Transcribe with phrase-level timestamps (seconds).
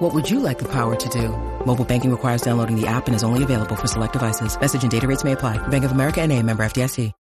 [0.00, 1.28] What would you like the power to do?
[1.66, 4.58] Mobile banking requires downloading the app and is only available for select devices.
[4.58, 5.58] Message and data rates may apply.
[5.68, 7.12] Bank of America and a member FDIC.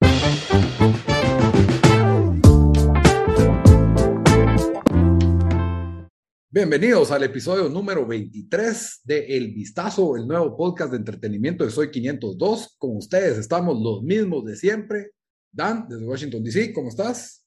[6.51, 11.91] Bienvenidos al episodio número 23 de El Vistazo, el nuevo podcast de entretenimiento de Soy
[11.91, 12.77] 502.
[12.79, 15.11] Con ustedes estamos los mismos de siempre.
[15.51, 17.38] Dan, desde Washington, D.C., ¿cómo estás?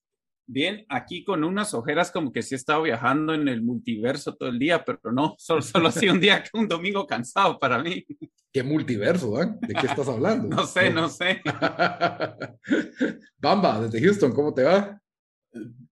[0.54, 4.50] Bien, aquí con unas ojeras como que sí he estado viajando en el multiverso todo
[4.50, 8.06] el día, pero no, solo, solo ha sido un día, un domingo cansado para mí.
[8.52, 9.58] ¿Qué multiverso, Dan?
[9.62, 10.50] ¿De qué estás hablando?
[10.58, 11.42] No sé, no sé.
[13.38, 15.00] Bamba, desde Houston, ¿cómo te va?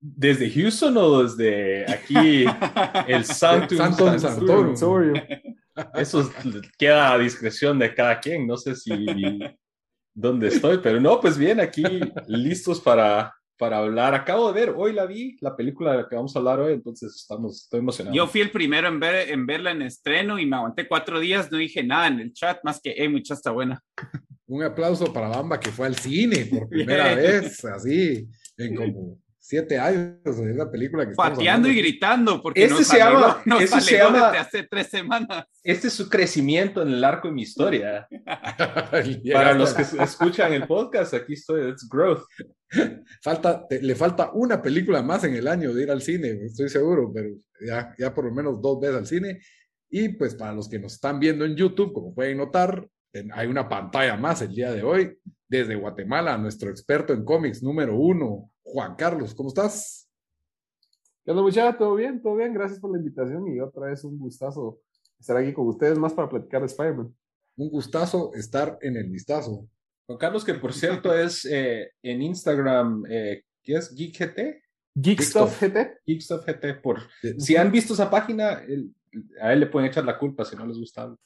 [0.02, 2.44] ¿Desde Houston o desde aquí
[3.08, 4.76] el Santo Santo Santorum.
[5.94, 6.30] Eso
[6.78, 8.46] queda a discreción de cada quien.
[8.46, 8.92] No sé si
[10.14, 11.84] dónde estoy, pero no, pues bien, aquí
[12.28, 14.16] listos para, para hablar.
[14.16, 16.74] Acabo de ver, hoy la vi, la película de la que vamos a hablar hoy,
[16.74, 18.16] entonces estamos, estoy emocionado.
[18.16, 21.52] Yo fui el primero en, ver, en verla en estreno y me aguanté cuatro días,
[21.52, 23.84] no dije nada en el chat, más que, hey, mucha está buena.
[24.48, 29.20] Un aplauso para Bamba que fue al cine por primera vez, así, en como
[29.50, 33.82] siete años de esa película que Pateando y gritando, porque este se llama, nos este
[33.82, 35.46] se llama, desde hace tres semanas.
[35.64, 38.08] Este es su crecimiento en el arco de mi historia.
[39.34, 42.22] Para los que escuchan el podcast, aquí estoy, it's growth.
[43.24, 46.70] Falta, te, le falta una película más en el año de ir al cine, estoy
[46.70, 47.30] seguro, pero
[47.66, 49.40] ya, ya por lo menos dos veces al cine.
[49.90, 52.88] Y pues para los que nos están viendo en YouTube, como pueden notar,
[53.34, 55.18] hay una pantalla más el día de hoy.
[55.48, 60.08] Desde Guatemala, nuestro experto en cómics número uno, Juan Carlos, ¿cómo estás?
[61.26, 61.80] ¿Qué onda, muchachos?
[61.80, 62.22] ¿Todo bien?
[62.22, 62.54] ¿Todo bien?
[62.54, 64.80] Gracias por la invitación y otra vez un gustazo
[65.20, 67.16] estar aquí con ustedes más para platicar de Spider-Man.
[67.58, 69.68] Un gustazo estar en el vistazo.
[70.06, 73.92] Juan Carlos, que por cierto es eh, en Instagram, eh, ¿qué es?
[73.96, 74.40] ¿GeekGT?
[74.94, 76.02] Geekstuff GT.
[76.06, 76.80] Geekstuff GT.
[76.80, 77.00] Por,
[77.40, 78.94] si han visto esa página, él,
[79.42, 81.20] a él le pueden echar la culpa si no les gusta algo.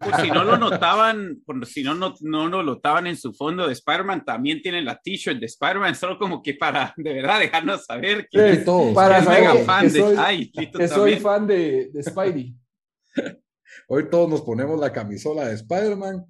[0.00, 3.72] Pues si no lo notaban, si no, no, no lo notaban en su fondo de
[3.72, 8.28] Spider-Man, también tienen la t-shirt de Spider-Man, solo como que para de verdad dejarnos saber
[8.30, 8.94] que, Sí, todos.
[8.94, 11.20] Para es saber mega que- fan que de soy- ay, Lito Que soy también.
[11.22, 12.54] fan de, de Spidey.
[13.88, 16.24] Hoy todos nos ponemos la camisola de Spider-Man.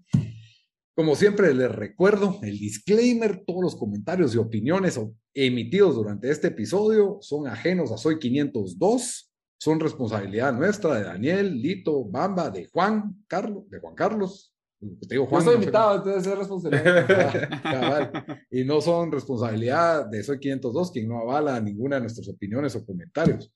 [0.94, 4.99] Como siempre, les recuerdo el disclaimer, todos los comentarios y opiniones
[5.34, 9.28] emitidos durante este episodio son ajenos a Soy 502,
[9.59, 14.55] son responsabilidad nuestra de Daniel, Lito, Bamba, de Juan Carlos, de Juan Carlos.
[14.81, 17.63] Te digo Yo Juan, estoy no sé invitado, entonces es responsabilidad.
[17.63, 18.47] Cabal.
[18.51, 22.87] Y no son responsabilidad de Soy 502, quien no avala ninguna de nuestras opiniones o
[22.87, 23.53] comentarios.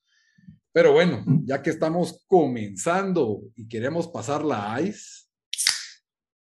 [0.72, 5.28] Pero bueno, ya que estamos comenzando y queremos pasar la ICE,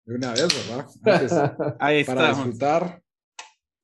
[0.06, 0.86] de una vez, ¿verdad?
[1.04, 1.32] Antes,
[1.78, 2.46] Ahí para estamos.
[2.46, 3.02] disfrutar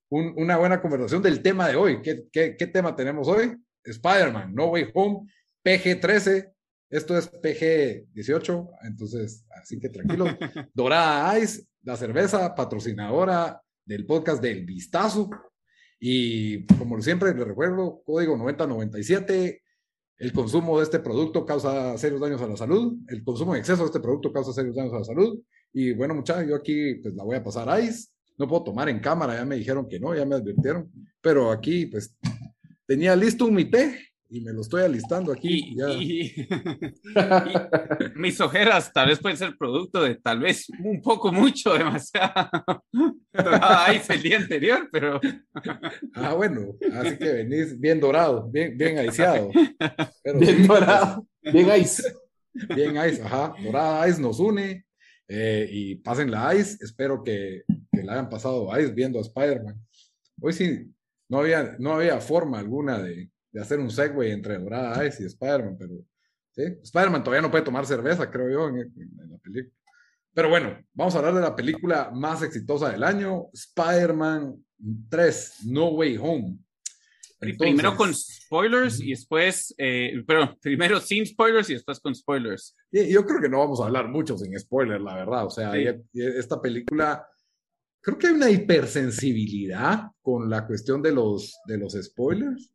[0.09, 2.01] un- una buena conversación del tema de hoy.
[2.01, 3.55] ¿Qué, qué, qué tema tenemos hoy?
[3.85, 5.27] Spider-Man, No Way Home,
[5.67, 6.53] PG-13.
[6.89, 10.27] Esto es PG-18, entonces, así que tranquilo.
[10.73, 15.29] Dorada Ice, la cerveza patrocinadora del podcast del Vistazo.
[15.99, 19.61] Y como siempre, les recuerdo, código 9097.
[20.19, 22.99] El consumo de este producto causa serios daños a la salud.
[23.09, 25.41] El consumo en exceso de este producto causa serios daños a la salud.
[25.73, 28.09] Y bueno, muchachos, yo aquí pues la voy a pasar a Ice.
[28.39, 30.93] No puedo tomar en cámara, ya me dijeron que no, ya me advirtieron.
[31.21, 32.15] Pero aquí, pues,
[32.87, 33.99] tenía listo un mi té
[34.29, 35.73] y me lo estoy alistando aquí.
[35.73, 35.91] Y, ya.
[35.93, 36.49] y-
[38.17, 42.51] y mis ojeras tal vez pueden ser producto de tal vez un poco mucho, demasiado.
[43.61, 45.21] Ay, el día anterior, pero
[46.15, 49.51] Ah, bueno, así que venís bien dorado, bien, bien aiseado.
[50.23, 51.27] Pero Bien sí, dorado.
[51.43, 52.03] Bien ice.
[52.53, 53.55] pues, bien ice, ajá.
[53.63, 54.85] Dorada Ice nos une.
[55.29, 56.79] eh, y pasen la Ice.
[56.81, 59.77] Espero que, que la hayan pasado Ice viendo a Spider-Man.
[60.41, 60.93] Hoy sí,
[61.29, 65.27] no había, no había forma alguna de, de hacer un segue entre Dorada Ice y
[65.27, 65.95] Spider-Man, pero
[66.51, 66.63] sí.
[66.83, 69.75] Spider-Man todavía no puede tomar cerveza, creo yo, en, en la película.
[70.35, 74.63] Pero bueno, vamos a hablar de la película más exitosa del año, Spider-Man
[75.09, 76.59] 3, No Way Home.
[77.39, 82.15] Pri- primero con Entonces, spoilers y después, eh, pero primero sin spoilers y después con
[82.15, 82.77] spoilers.
[82.93, 85.47] Yo creo que no vamos a hablar mucho sin spoiler, la verdad.
[85.47, 85.87] O sea, Sí.
[86.13, 87.27] esta película,
[88.03, 92.71] creo que hay una hipersensibilidad con la cuestión de los, de los spoilers,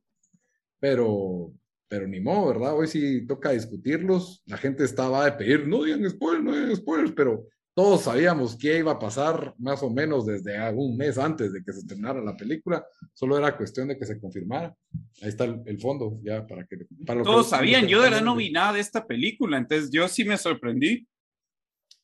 [0.81, 1.53] pero,
[1.87, 2.75] pero ni modo, ¿verdad?
[2.75, 4.41] Hoy sí toca discutirlos.
[4.47, 8.79] La gente estaba de pedir, no digan spoilers, no digan spoilers, pero todos sabíamos qué
[8.79, 12.35] iba a pasar más o menos desde un mes antes de que se estrenara la
[12.35, 12.83] película.
[13.13, 14.75] Solo era cuestión de que se confirmara.
[15.21, 16.77] Ahí está el, el fondo, ya para que.
[17.05, 20.25] Para todos sabían, yo de verdad no vi nada de esta película, entonces yo sí
[20.25, 21.07] me sorprendí.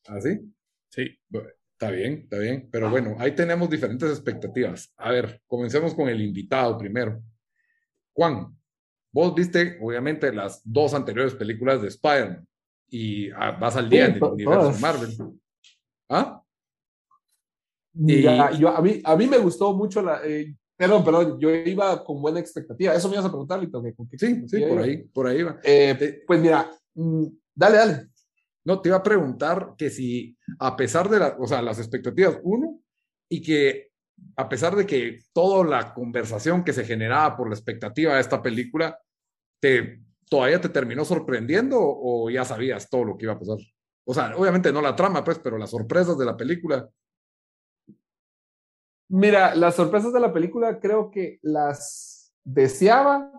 [0.07, 0.39] ¿Ah, sí?
[0.89, 1.19] Sí.
[1.73, 2.69] Está bien, está bien.
[2.71, 4.93] Pero bueno, ahí tenemos diferentes expectativas.
[4.97, 7.21] A ver, comencemos con el invitado primero.
[8.13, 8.56] Juan,
[9.17, 12.47] vos viste obviamente las dos anteriores películas de Spider-Man
[12.89, 14.81] y ah, vas al día Sí, en to- el universo todas.
[14.81, 15.11] Marvel.
[16.09, 16.43] ¿Ah?
[17.93, 20.21] Ya, yo, a, mí, a mí me gustó mucho la.
[20.23, 22.93] eh, perdón, perdón, yo iba con buena expectativa.
[22.93, 23.81] Eso me ibas a preguntar, Lito.
[24.17, 24.81] Sí, sí, por iba.
[24.83, 25.59] ahí, por ahí va.
[25.63, 27.25] Eh, Te- pues mira, mm,
[27.55, 28.07] dale, dale.
[28.65, 32.39] No, te iba a preguntar que si, a pesar de la, o sea, las expectativas,
[32.43, 32.79] uno,
[33.29, 33.87] y que
[34.35, 38.41] a pesar de que toda la conversación que se generaba por la expectativa de esta
[38.43, 38.99] película,
[39.59, 43.57] te, ¿todavía te terminó sorprendiendo o ya sabías todo lo que iba a pasar?
[44.05, 46.89] O sea, obviamente no la trama, pues, pero las sorpresas de la película.
[49.09, 53.31] Mira, las sorpresas de la película creo que las deseaba.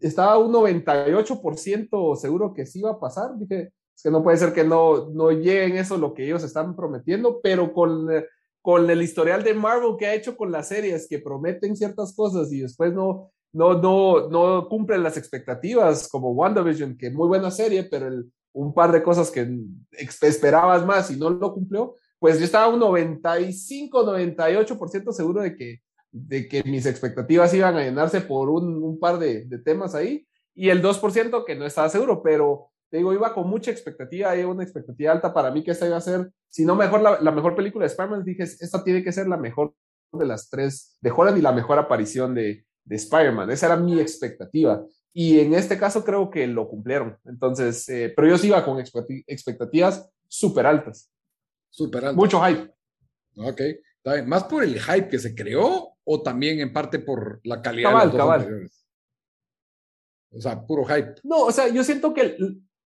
[0.00, 3.36] Estaba un 98% seguro que sí iba a pasar.
[3.36, 6.76] Dije, es que no puede ser que no, no lleguen eso lo que ellos están
[6.76, 8.08] prometiendo, pero con,
[8.62, 12.52] con el historial de Marvel que ha hecho con las series que prometen ciertas cosas
[12.52, 17.84] y después no, no, no, no cumplen las expectativas, como WandaVision, que muy buena serie,
[17.84, 18.10] pero
[18.52, 19.48] un par de cosas que
[19.92, 25.82] esperabas más y no lo cumplió, pues yo estaba un 95, 98% seguro de que,
[26.10, 30.70] de que mis expectativas iban a llenarse por un, un par de, temas ahí y
[30.70, 34.64] el 2% que no estaba seguro, pero te digo, iba con mucha expectativa, hay una
[34.64, 37.54] expectativa alta para mí que esta iba a ser, si no mejor, la, la mejor
[37.54, 39.74] película de Spider-Man, dije, esta tiene que ser la mejor
[40.12, 44.00] de las tres de Holland y la mejor aparición de, de Spider-Man, esa era mi
[44.00, 44.84] expectativa.
[45.12, 47.16] Y en este caso creo que lo cumplieron.
[47.24, 51.10] Entonces, eh, pero yo sí iba con expectativas súper altas.
[51.70, 52.16] Súper alto.
[52.16, 52.72] Mucho hype.
[53.36, 53.60] Ok.
[54.26, 58.00] ¿Más por el hype que se creó o también en parte por la calidad Cabal,
[58.00, 58.40] de los dos cabal.
[58.40, 58.86] anteriores?
[60.30, 61.14] O sea, puro hype.
[61.22, 62.36] No, o sea, yo siento que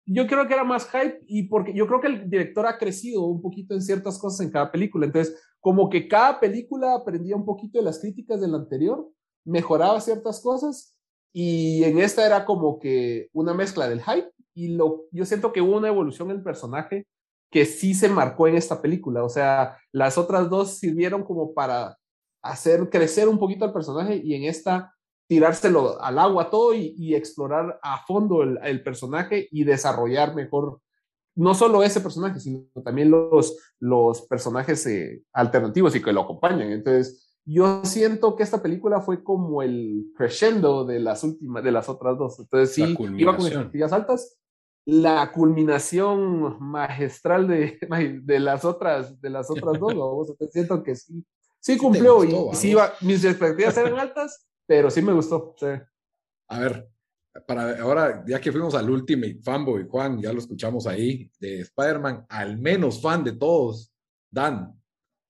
[0.07, 3.23] yo creo que era más hype y porque yo creo que el director ha crecido
[3.23, 5.05] un poquito en ciertas cosas en cada película.
[5.05, 9.09] Entonces, como que cada película aprendía un poquito de las críticas del anterior,
[9.45, 10.95] mejoraba ciertas cosas
[11.33, 15.61] y en esta era como que una mezcla del hype y lo, yo siento que
[15.61, 17.07] hubo una evolución en el personaje
[17.51, 19.23] que sí se marcó en esta película.
[19.23, 21.97] O sea, las otras dos sirvieron como para
[22.41, 24.93] hacer crecer un poquito al personaje y en esta
[25.27, 30.79] tirárselo al agua todo y, explorar a fondo el, el personaje y desarrollar mejor
[31.35, 36.71] no solo ese personaje, sino también los, los personajes eh, alternativos y que lo acompañan.
[36.71, 41.87] Entonces, yo siento que esta película fue como el crescendo de las últimas, de las
[41.87, 42.39] otras dos.
[42.39, 44.37] Entonces, sí, iba con expectativas altas.
[44.85, 47.77] La culminación magistral de,
[48.23, 50.21] de las otras, de las otras dos, ¿no?
[50.21, 51.23] Entonces, siento que sí,
[51.59, 55.55] sí cumplió gustó, y sí iba, mis expectativas eran altas, pero sí me gustó.
[55.59, 55.67] sí.
[56.47, 56.89] A ver,
[57.47, 62.25] para ahora, ya que fuimos al Ultimate Fanboy, Juan, ya lo escuchamos ahí, de Spider-Man,
[62.29, 63.91] al menos fan de todos.
[64.31, 64.79] Dan,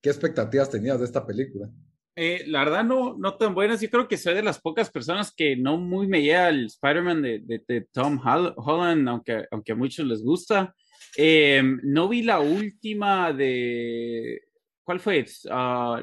[0.01, 1.69] ¿qué expectativas tenías de esta película?
[2.17, 3.81] Eh, la verdad no, no tan buenas.
[3.81, 7.21] Yo creo que soy de las pocas personas que no muy me llega el Spider-Man
[7.21, 10.73] de, de- de Tom Hol- Holland, aunque, aunque a muchos les gusta.
[11.17, 14.41] Eh, no vi la última de...
[14.83, 15.25] ¿Cuál fue?
[15.49, 16.01] Ah,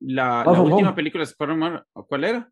[0.00, 0.92] la, la última Home.
[0.96, 1.82] película de Spider-Man.
[2.08, 2.50] ¿Cuál era?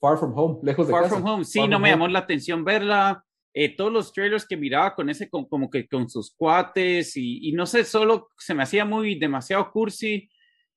[0.00, 1.16] Far From Home, lejos de Far casa.
[1.16, 1.90] From Home, sí, Far no me Home.
[1.90, 3.24] llamó la atención verla.
[3.54, 7.48] Eh, todos los trailers que miraba con ese, con- como que con sus cuates y,
[7.48, 10.28] y no sé, solo se me hacía muy demasiado cursi.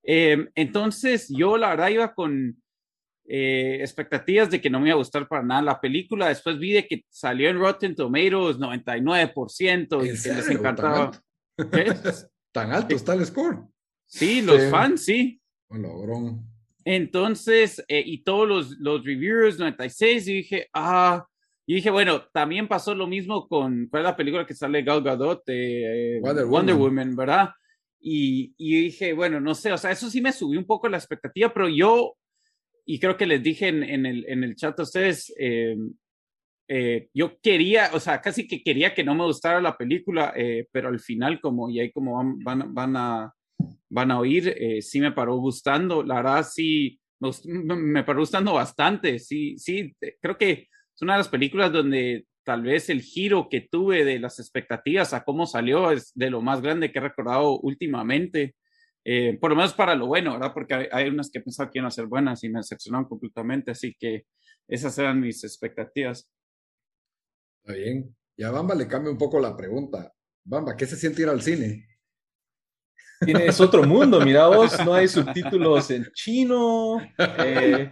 [0.08, 2.62] Eh, entonces yo la verdad iba con
[3.28, 6.30] eh, expectativas de que no me iba a gustar para nada la película.
[6.30, 10.38] Después vi de que salió en Rotten Tomatoes 99% y ¿En que serio?
[10.38, 11.06] les ¿Tan encantaba.
[11.06, 11.20] alto?
[11.72, 11.86] ¿Qué?
[12.52, 13.60] Tan alto está el score.
[14.06, 14.70] Sí, los Sí.
[14.70, 15.42] fans, sí.
[15.70, 16.46] Oh, logrón.
[16.86, 21.26] Entonces, eh, y todos los, los reviewers 96, y dije, ah,
[21.66, 25.02] y dije, bueno, también pasó lo mismo con, ¿cuál es la película que sale Gal
[25.02, 25.42] Gadot?
[25.48, 26.96] Eh, Wonder Wonder, Woman.
[27.08, 27.16] Woman.
[27.16, 27.50] ¿verdad?
[28.08, 30.98] Y, y dije, bueno, no sé, o sea, eso sí me subió un poco la
[30.98, 32.16] expectativa, pero yo,
[32.86, 35.76] y creo que les dije en, en el, en el chat a ustedes, eh,
[36.68, 40.68] eh, yo quería, o sea, casi que quería que no me gustara la película, eh,
[40.72, 43.34] pero al final, como, y ahí como van, van, van a
[43.90, 48.54] van a oír, eh, sí me paró gustando, la verdad sí, me, me- paró gustando
[48.54, 50.52] bastante, sí, sí, creo que
[50.96, 55.14] es una de las películas donde tal vez el giro que tuve de las expectativas
[55.14, 58.56] a cómo salió es de lo más grande que he recordado últimamente,
[59.04, 60.54] eh, por lo menos para lo bueno, ¿verdad?
[60.54, 63.72] Porque hay, hay unas que pensaba que iban a ser buenas y me decepcionaron completamente,
[63.72, 64.26] así que
[64.68, 66.30] esas eran mis expectativas.
[67.64, 68.16] Está bien.
[68.38, 70.14] Y a Bamba le cambia un poco la pregunta.
[70.44, 71.88] Bamba, ¿qué se siente ir al cine?
[73.26, 76.98] Tienes otro mundo, mira vos, no hay subtítulos en chino.
[77.18, 77.90] eh,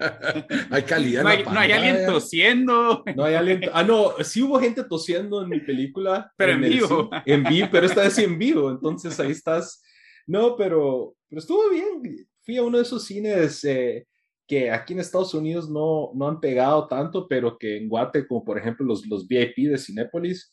[0.70, 1.24] hay calidad.
[1.24, 3.04] No en hay, no hay alguien tosiendo.
[3.16, 3.72] no hay aliento.
[3.74, 6.32] Ah, no, sí hubo gente tosiendo en mi película.
[6.38, 7.10] Pero en el vivo.
[7.26, 8.70] En vivo, pero esta vez sí en vivo.
[8.72, 9.84] Entonces ahí estás.
[10.28, 12.28] No, pero, pero estuvo bien.
[12.42, 14.06] Fui a uno de esos cines eh,
[14.48, 18.44] que aquí en Estados Unidos no, no han pegado tanto, pero que en Guate, como
[18.44, 20.52] por ejemplo los, los VIP de Cinépolis,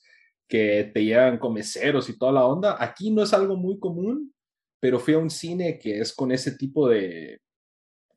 [0.48, 2.76] que te llevan con meseros y toda la onda.
[2.82, 4.34] Aquí no es algo muy común,
[4.80, 7.40] pero fui a un cine que es con ese tipo de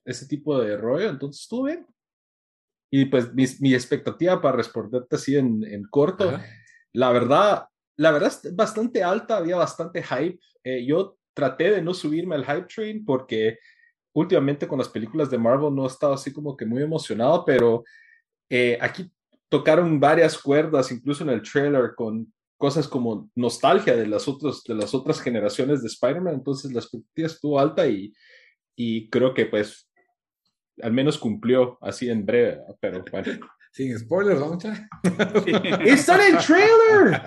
[0.05, 1.85] ese tipo de rollo, entonces estuvo bien.
[2.91, 6.45] Y pues mi, mi expectativa para responderte así en, en corto, Ajá.
[6.93, 7.65] la verdad,
[7.97, 10.39] la verdad es bastante alta, había bastante hype.
[10.63, 13.59] Eh, yo traté de no subirme al hype train porque
[14.13, 17.83] últimamente con las películas de Marvel no he estado así como que muy emocionado, pero
[18.49, 19.11] eh, aquí
[19.49, 22.31] tocaron varias cuerdas, incluso en el trailer, con
[22.63, 27.27] cosas como nostalgia de las, otras de las otras generaciones de Spider-Man, entonces la expectativa
[27.27, 28.13] estuvo alta y,
[28.77, 29.89] y creo que pues
[30.81, 33.27] al menos cumplió así en breve, pero bueno.
[33.73, 34.87] Sin spoilers, ¿no, mucha?
[35.83, 37.21] ¡Está en el trailer!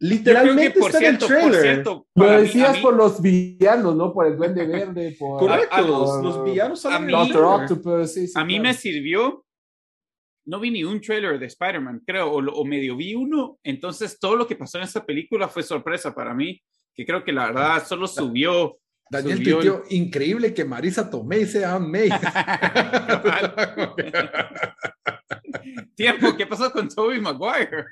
[0.00, 1.62] Literalmente por está en el cierto, por trailer.
[1.62, 4.12] cierto, Lo mí- decías a mí- por los villanos, ¿no?
[4.12, 7.44] Por el Duende Verde, por Correcto, a- los, por- los villanos a mí- Doctor.
[7.44, 8.62] Octopus, sí, sí, a mí claro.
[8.64, 9.45] me sirvió.
[10.46, 13.58] No vi ni un trailer de Spider-Man, creo, o, medio vi uno.
[13.62, 16.62] Entonces, todo lo que pasó en esta película fue sorpresa para mí.
[16.94, 18.78] Que creo que la verdad solo subió.
[19.10, 22.08] Daniel subió el- increíble que Marisa Tomei sea May.
[25.94, 27.84] Tiempo, ¿qué pasó con Tobey Maguire?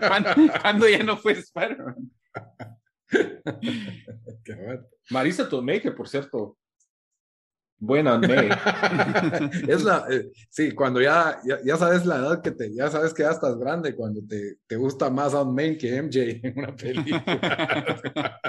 [0.00, 2.10] ¿Cuándo, cuándo ya no fue Spider-Man?
[5.10, 6.56] Marisa Tomei, que por cierto,
[7.80, 8.48] buena May.
[9.66, 13.12] es la, eh, sí, cuando ya, ya, ya sabes la edad que te, ya sabes
[13.14, 16.76] que ya estás grande, cuando te, te gusta más Aunt May que MJ en una
[16.76, 17.24] película.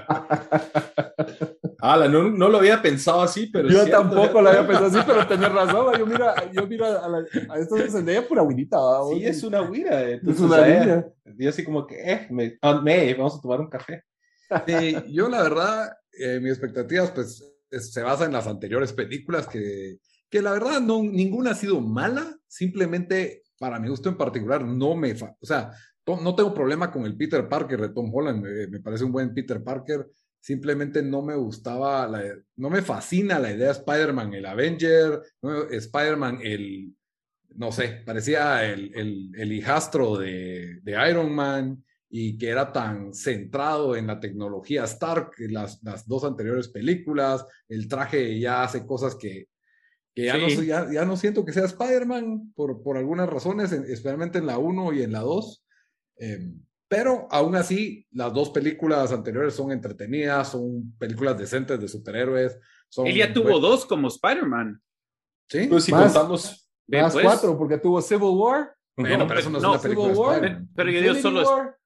[1.82, 4.04] Ala, no, no lo había pensado así, pero es Yo cierto.
[4.04, 5.98] tampoco lo había pensado así, pero tenés razón.
[5.98, 8.78] Yo miro, yo miro a, la, a Zendaya pura abuelita.
[8.78, 9.00] ¿va?
[9.12, 10.04] Sí, es una huira.
[10.04, 11.06] Es Entonces, una eh, niña.
[11.38, 14.04] yo así como que, eh, me, Aunt May, vamos a tomar un café.
[14.68, 19.98] Sí, yo la verdad, eh, mis expectativas pues se basan en las anteriores películas que,
[20.30, 24.96] que la verdad no, ninguna ha sido mala, simplemente para mi gusto en particular no
[24.96, 25.72] me, o sea,
[26.06, 29.64] no tengo problema con el Peter Parker de Tom Holland, me, parece un buen Peter
[29.64, 30.08] Parker,
[30.40, 32.24] simplemente no me gustaba, la,
[32.56, 35.22] no me fascina la idea de Spider-Man el Avenger,
[35.70, 36.94] Spider-Man el,
[37.56, 41.84] no sé, parecía el, el, el hijastro de, de Iron Man
[42.14, 47.88] y que era tan centrado en la tecnología Stark, las, las dos anteriores películas, el
[47.88, 49.48] traje ya hace cosas que,
[50.14, 50.58] que ya, Sí.
[50.58, 54.46] no, ya, ya no siento que sea Spider-Man por, por algunas razones, en- especialmente en
[54.48, 55.66] la 1 y en la 2.
[56.20, 56.52] Eh,
[56.90, 62.60] pero aún así, las dos películas anteriores son entretenidas, son películas decentes de superhéroes.
[62.90, 64.82] Son, Él ya tuvo bueno, dos como Spider-Man.
[65.50, 65.68] ¿Sí?
[65.70, 67.24] Pues si Más- contamos, Más pues.
[67.26, 68.76] cuatro, porque tuvo Civil War.
[68.98, 70.36] Bueno, pero eso no es no, una película War.
[70.36, 70.70] Spider-Man.
[70.76, 71.78] Pero yo digo solo, War.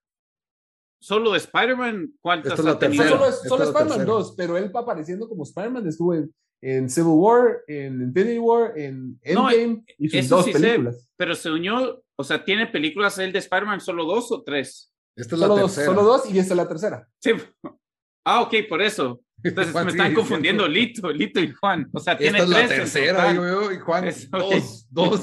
[1.06, 2.14] Solo de Spider-Man.
[2.22, 3.04] ¿Cuántas es la ha tenido?
[3.04, 3.20] No, tercera.
[3.20, 4.14] solo, es- solo la Spider-Man tercera.
[4.14, 5.88] 2, pero él va apareciendo como Spider-Man.
[5.88, 10.46] Estuvo en, en Civil War, en Infinity War, en No, Endgame y sus eso dos
[10.46, 10.60] sí sé.
[10.60, 11.10] películas.
[11.18, 14.92] Pero se unió, o sea, ¿tiene películas él de Spider-Man solo dos o tres?
[15.16, 15.96] Esta es la Solo dos, tercera.
[15.96, 17.08] solo dos y esta es la tercera.
[17.20, 17.32] Sí.
[18.28, 19.22] Ah, ok, por eso.
[19.44, 21.88] Entonces Juan me están confundiendo Lito, Lito y Juan.
[21.94, 25.22] O sea, tiene Esta es la tercera, digo yo, y Juan, Es- dos, dos.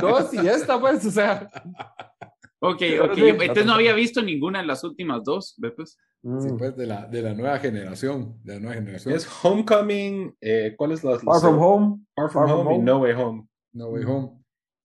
[0.00, 1.46] Dos y esta, pues, o sea.
[2.64, 3.14] Ok, ok.
[3.16, 5.54] sí, entonces no había visto ninguna en las últimas dos.
[5.58, 5.98] ve, pues.
[6.22, 6.56] Sí, mm.
[6.56, 9.14] pues de la, de la nueva generación, de la nueva generación.
[9.14, 11.18] es Homecoming, eh, ¿cuál es la?
[11.18, 12.04] Far From Home.
[12.14, 12.84] Far From, Far From Home y Home.
[12.84, 13.48] No Way Home.
[13.72, 14.30] No Way Home.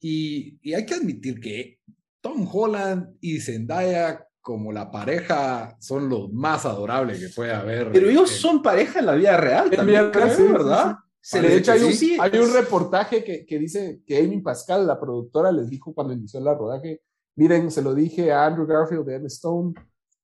[0.02, 1.80] Y, y hay que admitir que
[2.22, 7.92] Tom Holland y Zendaya como la pareja son los más adorables que puede haber.
[7.92, 10.96] Pero ellos en- son pareja en la vida real también, creo, sí, sí, ¿verdad?
[11.22, 14.40] Se de le- hecho, hay un, sí, hay un reportaje que, que dice que Amy
[14.40, 17.02] Pascal, la productora, les dijo cuando inició el rodaje,
[17.38, 19.74] miren, se lo dije a Andrew Garfield de Emma Stone,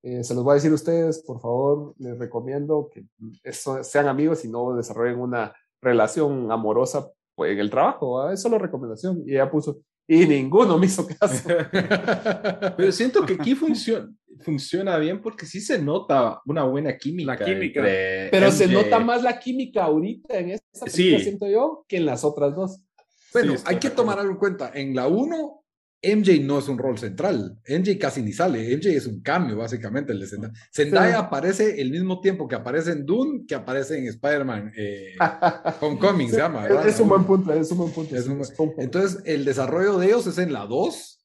[0.03, 3.05] eh, se los voy a decir a ustedes, por favor, les recomiendo que
[3.43, 8.33] eso- sean amigos y no desarrollen una relación amorosa pues, en el trabajo, ¿va?
[8.33, 9.23] es solo recomendación.
[9.25, 11.47] Y ella puso, y ninguno me hizo caso.
[12.77, 17.31] Pero siento que aquí funciona, funciona bien porque sí se nota una buena química.
[17.33, 17.79] La química.
[17.79, 18.73] entre Pero se MJ.
[18.83, 21.23] nota más la química ahorita en esta película, Sí.
[21.23, 22.83] siento yo, que en las otras dos.
[23.33, 24.71] Bueno, Sí, hay que tomar algo en cuenta.
[24.75, 25.62] En la 1,
[26.03, 27.57] MJ no es un rol central.
[27.67, 28.75] MJ casi ni sale.
[28.75, 30.53] MJ es un cambio, básicamente, el de Zendaya.
[30.73, 31.21] Zendaya Sí.
[31.25, 35.13] aparece el mismo tiempo que aparece en Dune, que aparece en Spider-Man eh,
[35.81, 36.63] Homecoming, se llama.
[36.63, 36.87] Es, ¿verdad?
[36.89, 38.15] es un buen punto, es un buen punto.
[38.15, 41.19] Es sí, un- es como- Entonces, el desarrollo de ellos es en la 2.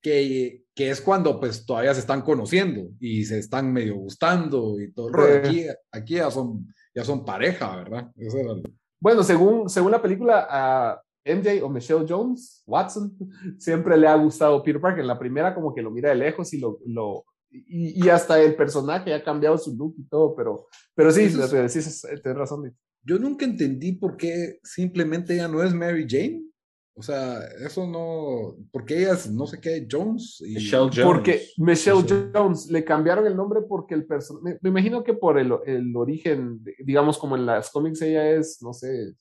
[0.00, 4.92] que, que es cuando pues todavía se están conociendo y se están medio gustando y
[4.92, 5.08] todo.
[5.22, 8.10] Aquí, aquí ya, son, ya son pareja, ¿verdad?
[8.16, 8.62] Eso era el-
[9.00, 13.16] Bueno, según, según la película, MJ o Michelle Jones, Watson,
[13.58, 15.00] siempre le ha gustado Peter Parker.
[15.00, 16.78] En la primera como que lo mira de lejos y lo...
[16.86, 21.22] lo y, y hasta el personaje ha cambiado su look y todo, pero, pero sí,
[21.22, 22.74] Eso es- sí, sí, tienes razón.
[23.04, 26.42] Yo nunca entendí por qué simplemente ella no es Mary Jane.
[26.96, 28.56] O sea, eso no.
[28.72, 30.40] Porque ella es no sé qué, Jones.
[30.40, 31.00] Y, Michelle Jones.
[31.04, 32.30] Porque Michelle Michelle.
[32.32, 35.94] Jones le cambiaron el nombre porque el personaje, me, me imagino que por el, el
[35.96, 39.12] origen, digamos como en las cómics ella es, no sé,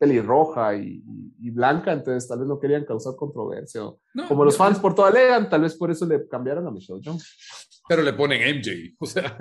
[0.00, 1.04] pelirroja y,
[1.42, 3.82] y- blanca, entonces tal vez no querían causar controversia.
[4.14, 7.02] No, Como los fans por toda legan, tal vez por eso le cambiaron a Michelle
[7.04, 7.36] Jones.
[7.86, 8.94] Pero le ponen MJ.
[8.98, 9.36] O sea,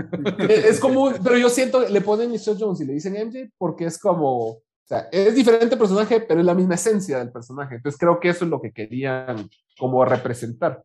[0.49, 3.85] es es como, pero yo siento, le ponen Michelle Jones y le dicen MJ porque
[3.85, 7.75] es como, o sea, es diferente personaje, pero es la misma esencia del personaje.
[7.75, 9.47] Entonces creo que eso es lo que querían
[9.77, 10.83] como representar.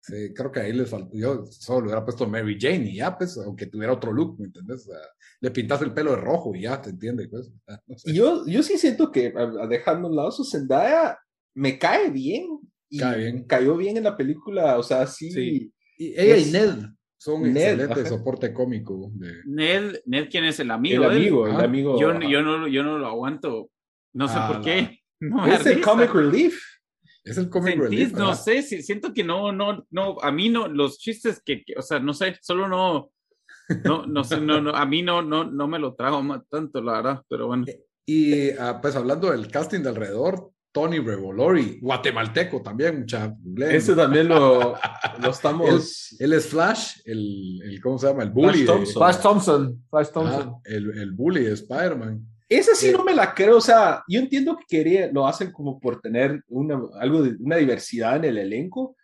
[0.00, 1.16] Sí, creo que ahí les faltó.
[1.16, 4.46] Yo solo le hubiera puesto Mary Jane y ya, pues, aunque tuviera otro look, ¿me
[4.46, 4.86] entiendes?
[4.88, 5.00] O sea,
[5.40, 7.28] le pintas el pelo de rojo y ya, ¿te entiendes?
[7.30, 7.50] Pues,
[7.86, 8.10] no sé.
[8.10, 9.32] Y yo, yo sí siento que,
[9.68, 11.18] dejando a un lado su Zendaya,
[11.54, 12.58] me cae bien.
[12.92, 13.44] Y Cae bien.
[13.44, 15.30] Cayó bien en la película, o sea, sí.
[15.30, 15.72] Sí.
[15.96, 16.70] Y ella es- y Ned
[17.18, 18.08] son Ned, excelentes ajá.
[18.08, 19.12] soporte cómico.
[19.14, 21.02] de- Ned, Ned, ¿quién es el El amigo?
[21.08, 21.16] de él?
[21.22, 22.00] amigo, el Ah, amigo.
[22.00, 23.70] Yo, yo, no, yo no lo aguanto.
[24.14, 24.98] No sé Ah, por qué.
[25.20, 25.90] No es el risa.
[25.90, 26.58] comic relief.
[27.24, 28.12] Es el comic Sentís, relief.
[28.12, 31.74] no sé, si- siento que no, no, no, a mí no, los chistes que, que-
[31.76, 33.10] o sea, no sé, solo no,
[33.84, 36.80] no, no sé, no, no, a mí no, no, no me lo trajo más tanto,
[36.82, 37.66] la verdad, pero bueno.
[38.06, 43.34] Y ah, pues hablando del casting de alrededor, Tony Revolori, guatemalteco también, mucha.
[43.70, 44.74] Ese también lo,
[45.20, 46.16] lo estamos.
[46.18, 48.22] Él es Flash, el, el ¿cómo se llama?
[48.22, 48.60] El bully.
[48.60, 48.94] de- Thompson.
[49.02, 50.54] Flash Thompson, Flash Ah, Thompson.
[50.64, 52.24] el, el bully de Spider-Man.
[52.50, 55.78] Ese sí no me la creo, o sea, yo entiendo que quería, lo hacen como
[55.78, 58.96] por tener una, algo de una diversidad en el elenco,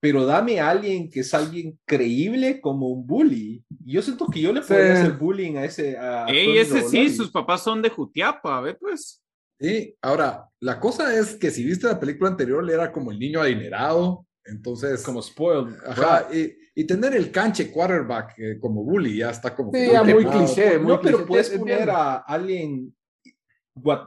[0.00, 3.62] pero dame a alguien que es alguien creíble como un bully.
[3.84, 5.02] Yo siento que yo le podría Sí.
[5.02, 5.98] hacer bullying a ese.
[5.98, 9.22] A Ey, ese sí, sus papás son de Jutiapa, ve pues.
[9.60, 13.18] Y ahora, la cosa es que si viste la película anterior, él era como el
[13.18, 14.26] niño adinerado.
[14.46, 15.74] Entonces, como spoiled.
[15.86, 19.70] Ajá, y, y tener el canche quarterback eh, como bully ya está como.
[19.72, 20.78] Sí, ya muy cliché.
[20.78, 22.94] muy No, pero puedes poner a alguien,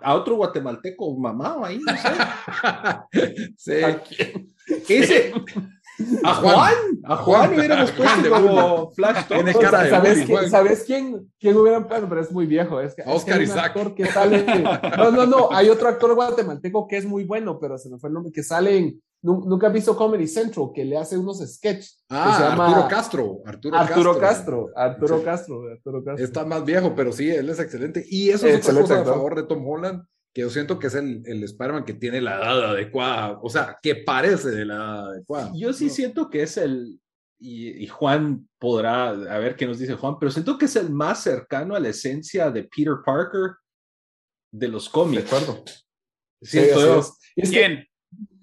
[0.02, 3.54] a otro guatemalteco mamado ahí, no sé.
[3.58, 3.84] sí.
[3.84, 4.54] ¿A quién?
[4.88, 5.34] Ese,
[6.24, 6.74] a Juan,
[7.06, 9.62] a Juan hubiéramos puesto como Flash Thompson.
[9.62, 10.50] ¿Sabes, quién.
[10.50, 11.32] ¿Sabes quién?
[11.40, 11.80] ¿Quién hubiera?
[11.80, 12.80] Bueno, pero es muy viejo.
[12.80, 13.66] Es que, es que Oscar Isaac.
[13.66, 14.46] actor que sale.
[14.98, 15.50] No, no, no.
[15.52, 18.32] Hay otro actor guatemalteco que es muy bueno, pero se me fue el nombre.
[18.32, 19.02] Que sale en.
[19.28, 22.04] Nu- Nunca has visto Comedy Central, que le hace unos sketches.
[22.10, 23.42] Ah, que se llama Arturo Castro.
[23.46, 24.70] Arturo, Arturo Castro.
[24.76, 25.24] Arturo Sí.
[25.26, 25.70] Castro.
[25.72, 26.26] Arturo Castro.
[26.26, 28.06] Está más viejo, pero sí, él es excelente.
[28.10, 30.96] Y eso es otra cosa a favor de Tom Holland, que yo siento que es
[30.96, 35.10] el, el Spider-Man que tiene la edad adecuada, o sea, que parece de la edad
[35.12, 35.52] adecuada.
[35.56, 35.94] Yo sí ¿no?
[35.94, 37.00] siento que es el,
[37.40, 40.90] y, y Juan podrá, a ver qué nos dice Juan, pero siento que es el
[40.92, 43.52] más cercano a la esencia de Peter Parker
[44.52, 45.26] de los De cómics.
[45.26, 45.64] acuerdo.
[46.42, 47.14] Siento Sí, así es.
[47.36, 47.86] Y es que, ¿Quién?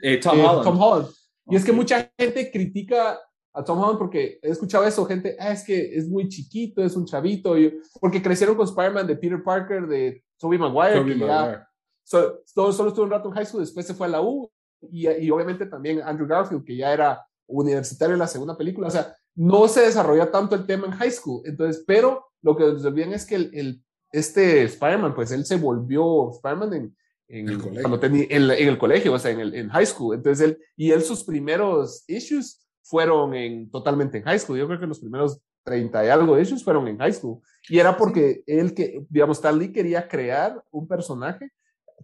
[0.06, 0.64] Eh, Tom eh, Holland.
[0.64, 1.08] Tom Holland.
[1.48, 3.18] Y es que mucha gente critica
[3.52, 6.96] a Tom Holland porque he escuchado eso, gente, ah, es que es muy chiquito, es
[6.96, 11.68] un chavito, y- porque crecieron con Spider-Man de Peter Parker, de Tobey Maguire, Tobey ya
[12.02, 14.50] so- solo, solo estuvo un rato en high school, después se fue a la U,
[14.90, 18.90] y, y obviamente también Andrew Garfield, que ya era universitario en la segunda película, o
[18.90, 22.84] sea, no se desarrolla tanto el tema en high school, entonces, pero lo que nos
[22.84, 26.96] olvidan es que el, el- este Spider-Man, pues él se volvió Spider-Man en,
[27.28, 27.82] en, El colegio.
[27.82, 30.58] cuando tenía- en, en el colegio, o sea, en, el, en high school, entonces él,
[30.76, 35.00] y él sus primeros issues fueron en, totalmente en high school, yo creo que los
[35.00, 39.38] primeros 30 y algo issues fueron en high school, y era porque él, que, digamos,
[39.38, 41.50] Stan Lee quería crear un personaje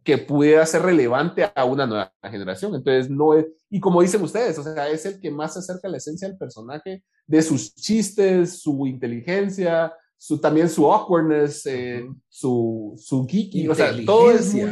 [0.03, 2.75] que pudiera ser relevante a una nueva generación.
[2.75, 5.89] Entonces, no es, y como dicen ustedes, o sea, es el que más se acerca
[5.89, 12.09] a la esencia del personaje, de sus chistes, su inteligencia, su, también su awkwardness, eh,
[12.29, 14.71] su, su geeky, o sea, todo es muy...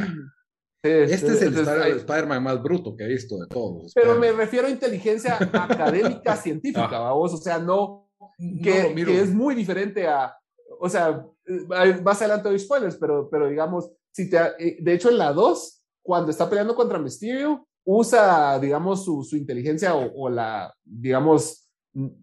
[0.83, 3.93] Sí, Este es el Spider- hay- Spider-Man más bruto que he visto de todos.
[3.95, 5.37] pero me refiero a inteligencia
[6.21, 7.01] académica, científica, Ah.
[7.01, 9.11] vamos, o sea, no, No que, miro.
[9.11, 10.35] que es muy diferente a,
[10.81, 15.09] o sea, eh, más adelante doy spoilers, pero, pero digamos, si te, eh, de hecho
[15.11, 20.29] en la 2, cuando está peleando contra Mysterio, usa, digamos, su, su inteligencia o, o
[20.29, 21.69] la, digamos,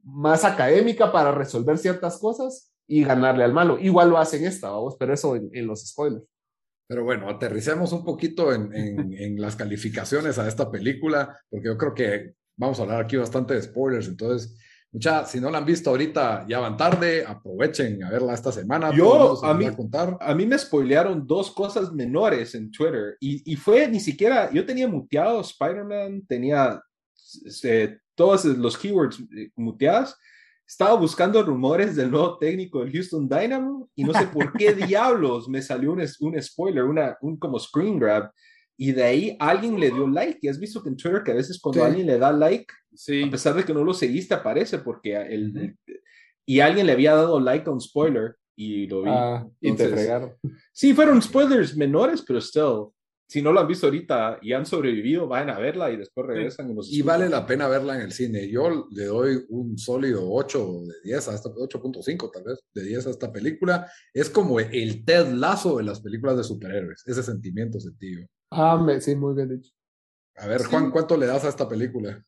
[0.04, 3.78] más académica para resolver ciertas cosas y ganarle al malo.
[3.80, 6.24] Igual lo hace en esta, vamos, pero eso en, en los spoilers.
[6.88, 11.78] Pero bueno, aterricemos un poquito en, en- en las calificaciones a esta película, porque yo
[11.78, 14.08] creo que vamos a hablar aquí bastante de spoilers.
[14.08, 14.56] Entonces,
[14.92, 18.92] mucha, si no la han visto ahorita, ya van tarde, aprovechen a verla esta semana.
[18.96, 19.06] Yo,
[19.44, 20.18] a mí- a contar.
[20.22, 24.66] A mí me spoilearon dos cosas menores en Twitter y, y fue ni siquiera, yo
[24.66, 26.82] tenía muteado Spider-Man, tenía
[27.64, 30.16] eh, todos los keywords eh, muteadas,
[30.68, 35.48] estaba buscando rumores del nuevo técnico del Houston Dynamo y no sé por qué diablos
[35.48, 38.32] me salió un, un spoiler, una, un como screen grab
[38.78, 40.40] y de ahí alguien le dio like.
[40.42, 42.74] Y has visto que en Twitter que a veces cuando alguien le da like,
[43.26, 45.76] a pesar de que no lo seguiste, aparece porque el,
[46.46, 49.10] y alguien le había dado like a un spoiler y lo vi.
[49.12, 50.34] Ah, y te fregaron.
[50.74, 52.88] Sí, fueron spoilers menores, pero still,
[53.28, 56.76] si no lo han visto ahorita y han sobrevivido, vayan a verla y después regresan.
[56.84, 58.48] Y, vale la pena verla en el cine.
[58.50, 63.10] Yo le doy un sólido 8 de 10, hasta 8.5 tal vez, de 10 a
[63.10, 63.92] esta película.
[64.14, 68.28] Es como el Ted Lazo de las películas de superhéroes, ese sentimiento sentido.
[68.52, 69.72] Ah, sí, muy bien dicho.
[70.38, 72.24] A ver, Juan, ¿cuánto le das a esta película?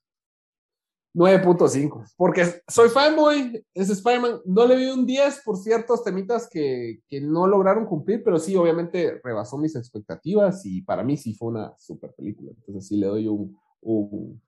[1.17, 6.99] 9.5, porque soy fanboy, es Spider-Man, no le vi un 10 por ciertos temitas que,
[7.09, 11.47] que, no lograron cumplir, pero sí, obviamente rebasó mis expectativas y para mí sí fue
[11.47, 14.39] una super película, entonces sí le doy un, un,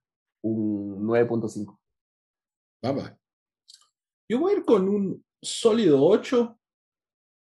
[0.44, 1.76] un 9.5.
[2.84, 3.12] Vamos.
[4.30, 6.56] Yo voy a ir con un sólido 8,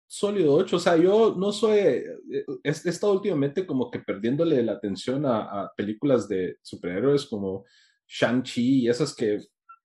[0.05, 4.73] sólido 8, o sea, yo no soy, eh, he, estado últimamente como que perdiéndole la
[4.73, 7.63] atención a películas de superhéroes como
[8.13, 9.39] Shang-Chi y esas que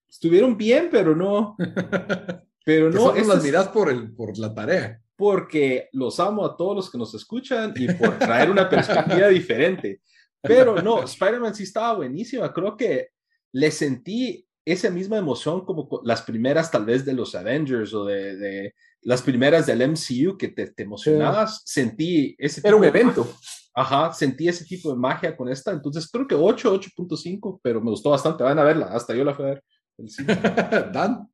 [0.06, 1.56] estuvieron bien, pero no.
[2.64, 3.14] Pero no.
[3.14, 5.00] las miras por, el, por la tarea.
[5.16, 10.02] Porque los amo a todos los que nos escuchan y por traer una perspectiva diferente.
[10.42, 12.52] Pero no, Spider-Man sí estaba buenísima.
[12.52, 13.08] Creo que
[13.52, 18.36] le sentí esa misma emoción como las primeras tal vez de los Avengers o de,
[18.36, 21.62] de las primeras del MCU que te, te emocionabas.
[21.64, 22.60] Sentí ese...
[22.62, 23.34] Era un evento.
[23.78, 27.90] Ajá, sentí ese tipo de magia con esta, entonces creo que 8, 8.5, pero me
[27.90, 29.64] gustó bastante, van a verla, hasta yo la fui a ver.
[30.92, 31.28] Dan.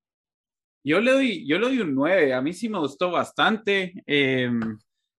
[0.85, 3.95] Yo le, doy, yo le doy un 9, a mí sí me gustó bastante.
[4.05, 4.61] Em,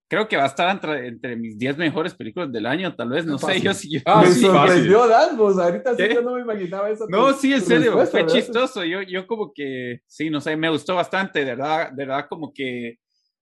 [0.08, 3.26] creo que va a estar entre, entre, mis 10 mejores películas del año, tal vez,
[3.26, 4.00] no sé, yo sí.
[4.06, 7.08] ah, me sorprendió Dan, pues ahorita sí yo no me imaginaba eso.
[7.10, 10.94] No, sí, en serio, fue chistoso, yo, yo como que, sí, no sé, me gustó
[10.94, 13.00] bastante, de verdad, de verdad como que,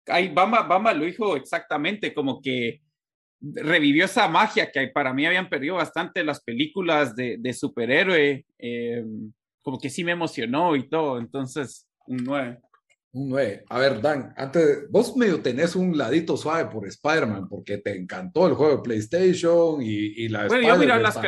[0.07, 2.82] ahí Bama, Bama lo dijo exactamente, como que
[3.43, 8.45] revivió esa magia que para mí habían perdido bastante las películas de, de superhéroe.
[8.57, 9.03] Eh,
[9.61, 11.17] como que sí me emocionó y todo.
[11.19, 12.59] Entonces, un 9.
[13.13, 13.63] Un 9.
[13.69, 18.47] A ver, Dan, antes, vos medio tenés un ladito suave por Spider-Man porque te encantó
[18.47, 21.19] el juego de PlayStation y, y la Bueno, yo miraba las,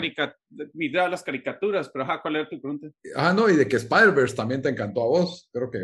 [0.73, 2.87] miraba las caricaturas, pero ajá, ¿cuál era tu pregunta?
[3.15, 5.49] Ah, no, y de que Spider-Verse también te encantó a vos.
[5.51, 5.79] Creo que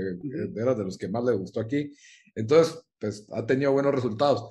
[0.59, 1.91] eras de los que más le gustó aquí.
[2.35, 4.49] Entonces, pues ha tenido buenos resultados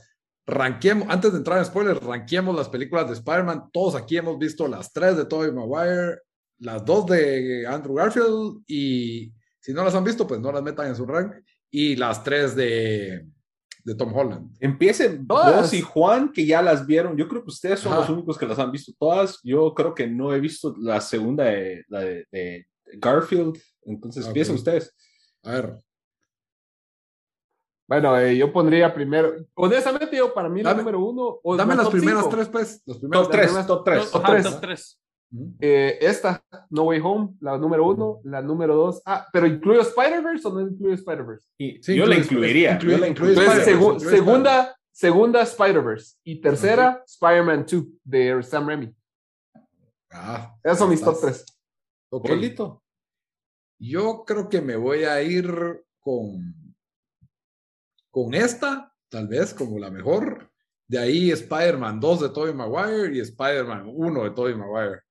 [0.51, 3.71] ranquemos, antes de entrar en spoilers, ranquemos las películas de Spider-Man.
[3.73, 6.19] Todos aquí hemos visto las tres de Tobey Maguire,
[6.59, 10.89] las dos de Andrew Garfield y si no las han visto, pues no las metan
[10.89, 11.35] en su rank.
[11.71, 13.27] Y las tres de,
[13.85, 14.57] de Tom Holland.
[14.59, 17.17] Empiecen vos y Juan, que ya las vieron.
[17.17, 19.39] Yo creo que ustedes son los únicos que las han visto todas.
[19.43, 23.57] Yo creo que no he visto la segunda de, la de, Garfield.
[23.83, 24.93] Entonces, empiecen ustedes.
[25.45, 25.77] A ver,
[27.91, 31.41] bueno, eh, yo pondría primero, honestamente yo para mí el número uno.
[31.43, 32.81] O dame las primeras tres, pues.
[32.87, 34.11] Los primeros top tres, top tres.
[34.13, 34.45] Top tres.
[34.45, 35.01] Top tres.
[35.59, 39.03] Eh, esta, No Way Home, la número uno, la número dos.
[39.05, 41.49] Ah, pero ¿incluyo Spider-Verse o no incluyo Spider-Verse?
[41.59, 42.79] Sí, yo la incluiría.
[42.79, 46.17] yo la Entonces, segunda, segunda Spider-Verse.
[46.23, 48.95] Y tercera, Spider-Man 2 de Sam Raimi.
[50.13, 51.45] Ah, Esos son mis top tres.
[52.13, 52.31] Ok.
[53.81, 56.60] Yo creo que me voy a ir con
[58.11, 60.51] con esta, tal vez como la mejor.
[60.87, 65.03] De ahí Spider-Man 2 de Tobey Maguire y Spider-Man 1 de Tobey Maguire.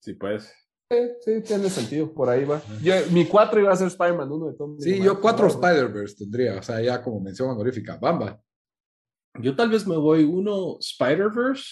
[0.00, 0.52] Sí, pues.
[0.88, 2.62] Sí, tiene sentido, por ahí va.
[3.10, 6.62] mi 4 iba a ser Spider-Man 1 de Tobey Sí, yo 4 Spider-Verse tendría, o
[6.62, 7.96] sea, ya como mención honorífica.
[7.96, 8.40] Bamba.
[9.40, 11.64] Yo tal vez me voy 1 Spider-Verse,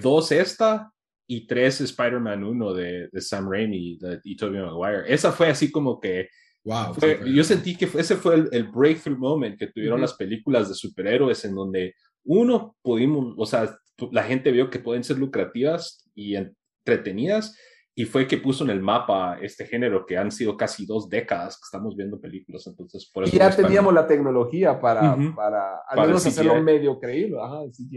[0.00, 0.90] 2 eh, esta
[1.28, 5.12] y 3 Spider-Man 1 de, de, Sam Raimi de, y Tobey Maguire.
[5.12, 6.30] Esa fue así como que
[6.66, 11.44] Wow, yo sentí que ese fue el, breakthrough moment que tuvieron las películas de superhéroes
[11.44, 13.78] en donde uno pudimos, o sea,
[14.10, 17.56] la gente vio que pueden ser lucrativas y entretenidas
[17.94, 21.54] y fue que puso en el mapa este género que han sido casi dos décadas
[21.54, 26.06] que estamos viendo películas, entonces por eso y ya teníamos la tecnología para, para al
[26.08, 27.36] menos hacerlo medio creíble.
[27.40, 27.88] Ajá, sí,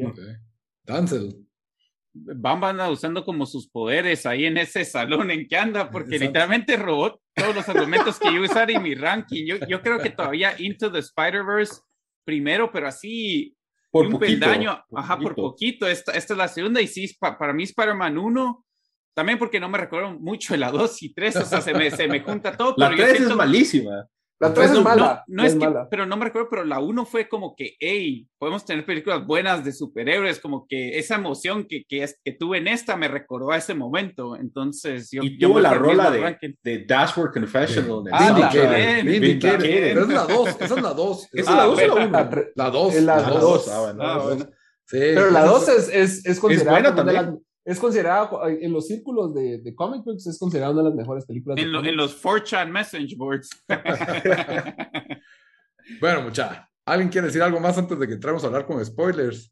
[0.84, 1.49] Dancel.
[2.22, 6.78] Bamba anda usando como sus poderes ahí en ese salón en que anda, porque literalmente
[6.78, 9.46] robó todos los argumentos que yo usar en mi ranking.
[9.46, 11.82] Yo, yo creo que todavía Into the Spider-Verse
[12.26, 13.56] primero, pero así
[13.92, 15.88] por un poquito, peldaño, ajá, por poquito.
[15.88, 18.66] Esta, esta es la segunda y sí, para mí Spider-Man 1,
[19.16, 22.08] también porque no me recuerdo mucho la 2 y 3, o sea, se me, se
[22.08, 22.76] me junta todo.
[22.78, 24.08] La 3 es malísima.
[24.42, 25.24] La 3 Pues es no, mala.
[25.28, 25.88] no, no es es que, mala.
[25.92, 29.66] pero no me recuerdo, pero la 1 fue como que, hey, podemos tener películas buenas
[29.66, 33.52] de superhéroes, como que esa emoción que, que, es, que tuve en esta me recordó
[33.52, 34.38] a ese momento.
[34.38, 35.24] Entonces, yo.
[35.24, 36.58] Y yo tuvo la rola de, rankings.
[36.64, 38.04] de Dashboard Confessional.
[38.06, 38.50] de Ah.
[38.54, 41.28] Pero es la 2, esa es la 2.
[41.34, 42.08] ¿Es Ah, la 2 o la bueno.
[42.08, 42.12] 1?
[42.12, 42.96] La tre- La 2.
[42.96, 43.42] Es la la dos.
[43.66, 43.68] 2.
[43.70, 44.04] Ah, bueno.
[44.04, 44.46] Ah, bueno.
[44.86, 47.46] Sí, Pero la esa 2 es, es, es considerada buena una de también.
[47.72, 51.26] Es considerada en los círculos de, de comic books es considerada una de las mejores
[51.26, 51.92] películas de En, lo- cómics.
[51.92, 53.50] en los 4chan message boards.
[56.00, 56.70] Bueno, mucha.
[56.86, 59.52] ¿Alguien quiere decir algo más antes de que entremos a hablar con spoilers?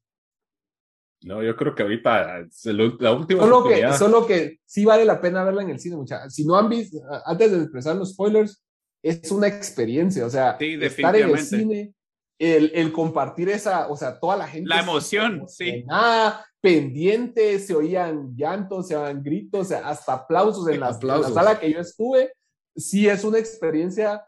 [1.23, 5.03] No, yo creo que ahorita es el- la última Solo que, solo que sí vale
[5.03, 6.33] la pena verla en el cine, muchachos.
[6.33, 8.63] Si no han visto, antes de expresar los spoilers,
[9.03, 10.25] es una experiencia.
[10.25, 11.93] O sea, Sí, estar en el cine,
[12.39, 14.69] el, el compartir esa, o sea, toda la gente.
[14.69, 15.83] La emoción, sí.
[15.85, 20.91] Nada, pendiente, se oían llantos, se oían gritos, o sea, hasta aplausos en la, en
[20.91, 21.33] la Aplausos.
[21.33, 22.31] sala que yo estuve.
[22.75, 24.23] Sí, es una experiencia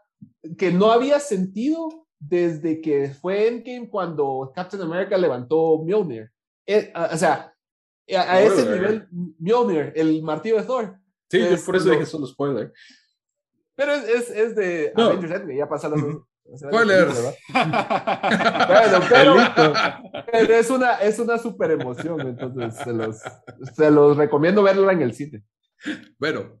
[0.58, 6.30] que no había sentido desde que fue Endgame cuando Captain America levantó Mjolnir.
[6.66, 7.54] Eh, a- o sea,
[8.16, 10.96] a, a ese nivel, Mjolnir, el martillo de Thor.
[11.30, 12.72] Sí, yo es por eso lo- dije solo spoiler.
[13.76, 15.04] Pero es, es, es de No.
[15.06, 16.26] Avengers Endgame, ya pasaron.
[16.56, 17.14] Spoilers.
[17.52, 19.34] Bueno, pero,
[20.32, 23.16] pero es una, es una super emoción, entonces se los,
[23.76, 25.42] se los recomiendo verla en el cine.
[26.18, 26.60] Bueno,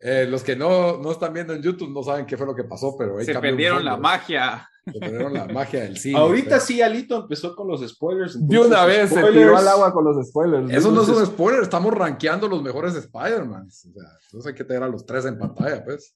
[0.00, 2.64] eh, los que no, no están viendo en YouTube no saben qué fue lo que
[2.64, 4.68] pasó, pero ahí Se perdieron la magia.
[4.84, 6.18] Se perdieron la magia del cine.
[6.18, 8.34] Ahorita pero- sí, Alito empezó con los spoilers.
[8.34, 9.34] De entonces, una vez se spoilers.
[9.36, 10.70] tiró al agua con los spoilers.
[10.70, 13.66] Eso no es un Entonces- spoiler, estamos rankeando los mejores Spider-Man.
[13.66, 13.90] O sea,
[14.26, 16.14] entonces hay que tener a los tres en pantalla, pues.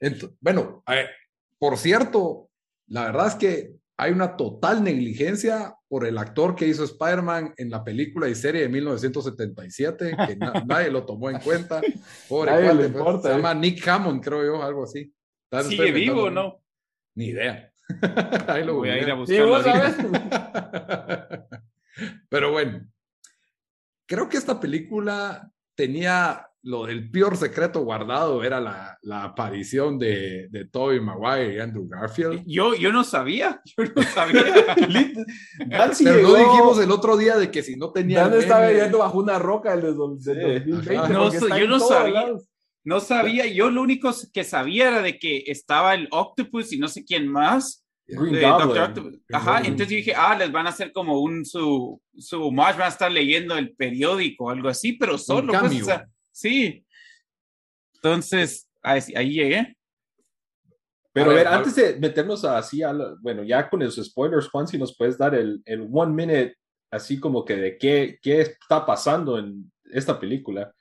[0.00, 1.06] Ent- bueno, eh,
[1.58, 2.48] por cierto,
[2.86, 7.70] la verdad es que hay una total negligencia por el actor que hizo Spider-Man en
[7.70, 11.80] la película y serie de 1977, que na- nadie lo tomó en cuenta.
[12.28, 12.98] Pobre Nadie cuate, le pues.
[13.00, 13.36] importa, Se eh.
[13.36, 15.12] llama Nick Hammond, creo yo, algo así.
[15.68, 16.62] ¿Sigue vivo o no?
[17.14, 17.72] Ni idea.
[18.48, 19.96] Ahí lo Voy a ir a sabes.
[22.28, 22.86] Pero bueno,
[24.06, 30.48] creo que esta película tenía lo del peor secreto guardado, era la, la aparición de,
[30.50, 32.42] de Tobey Maguire y Andrew Garfield.
[32.46, 34.44] Yo, yo no sabía, yo no sabía.
[35.68, 38.98] Pero llegó- no dijimos el otro día de que si no tenían Dan estaba viviendo
[38.98, 40.96] bajo una roca el de, del Sí, 2020.
[40.96, 41.08] ajá.
[41.08, 42.12] No, yo no sabía.
[42.22, 42.48] lados.
[42.84, 46.88] No sabía, yo lo único que sabía era de que estaba el Octopus y no
[46.88, 47.84] sé quién más.
[48.06, 48.40] Green de.
[48.40, 49.12] Doctor.
[49.30, 52.86] Ajá, entonces yo dije, ah, les van a hacer como un su, su homage, van
[52.86, 56.08] a estar leyendo el periódico o algo así, pero solo, pues, o sea,
[56.40, 56.84] sí.
[57.94, 59.76] Entonces, ahí, ahí llegué.
[61.12, 64.48] Pero A a ver, antes de meternos así, a lo- bueno, ya con esos spoilers,
[64.48, 66.56] Juan, si nos puedes dar el, el one minute,
[66.90, 70.72] así como que de qué, qué está pasando en esta película.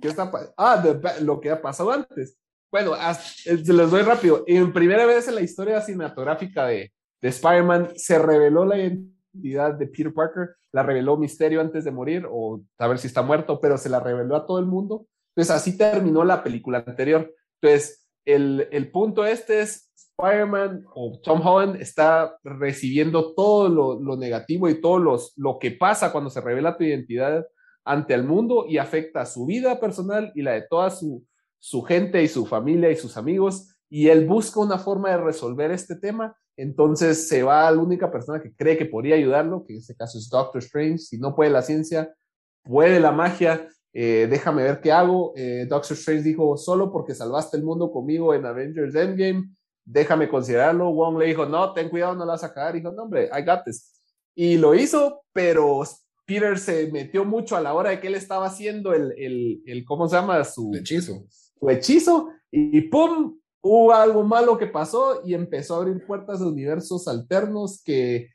[0.00, 2.38] ¿Qué está ah, de- lo que ha pasado antes.
[2.72, 4.42] Bueno, as- eh, se les doy rápido.
[4.46, 9.86] En primera vez en la historia cinematográfica de, de Spider-Man se reveló la identidad de
[9.86, 13.78] Peter Parker, la reveló Misterio antes de morir, o a ver si está muerto, pero
[13.78, 15.06] se la reveló a todo el mundo.
[15.34, 17.34] Entonces así terminó la película anterior.
[17.60, 24.16] Entonces, el, el punto este es Spider-Man o Tom Holland está recibiendo todo lo, lo
[24.16, 27.46] negativo y todo los, lo que pasa cuando se revela tu identidad
[27.84, 31.26] ante el mundo y afecta su vida personal y la de toda su,
[31.58, 33.74] su gente y su familia y sus amigos.
[33.88, 36.36] Y él busca una forma de resolver este tema.
[36.56, 39.94] Entonces se va a la única persona que cree que podría ayudarlo, que en este
[39.94, 40.98] caso es Doctor Strange.
[40.98, 42.14] Si no puede la ciencia,
[42.62, 43.68] puede la magia.
[43.94, 45.32] Eh, déjame ver qué hago.
[45.36, 49.50] Eh, Doctor Strange dijo, solo porque salvaste el mundo conmigo en Avengers Endgame,
[49.84, 50.90] déjame considerarlo.
[50.92, 52.74] Wong le dijo, no, ten cuidado, no la vas a cagar.
[52.74, 53.90] Dijo, no, hombre, I got this.
[54.34, 55.82] Y lo hizo, pero
[56.24, 59.84] Peter se metió mucho a la hora de que él estaba haciendo el, el, el
[59.84, 60.42] ¿cómo se llama?
[60.44, 61.24] Su, El hechizo.
[61.28, 63.38] su hechizo y ¡pum!
[63.62, 68.30] Hubo algo malo que pasó y empezó a abrir puertas de universos alternos que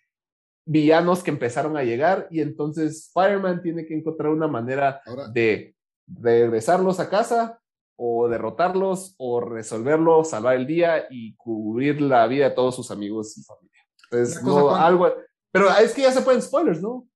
[0.66, 5.76] villanos que empezaron a llegar y entonces Spider-Man tiene que encontrar una manera Ahora, de
[6.08, 7.60] regresarlos a casa
[7.98, 13.38] o derrotarlos o resolverlos, salvar el día y cubrir la vida de todos sus amigos
[13.38, 13.82] y familia.
[14.12, 15.12] Entonces, no, algo,
[15.52, 17.08] pero es que ya se pueden spoilers, ¿no?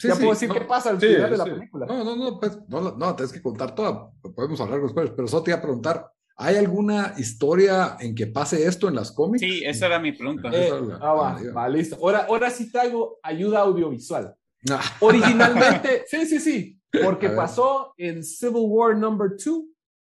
[0.00, 1.86] sí, ya sí, puedo decir no, qué pasa al sí, final de la película.
[1.86, 4.10] No, no, no, pues, no, no, tienes que contar toda.
[4.34, 6.10] Podemos hablar después, pero solo te iba a preguntar:
[6.42, 9.40] ¿hay alguna historia en que pase esto en las cómics?
[9.40, 10.50] Sí, esa era mi pregunta.
[10.52, 11.96] Eh, ah, va, va, listo.
[11.96, 14.34] Ahora, ahora sí traigo ayuda audiovisual.
[14.70, 19.64] Ah, Originalmente, sí, sí, sí, porque pasó en Civil War Number 2.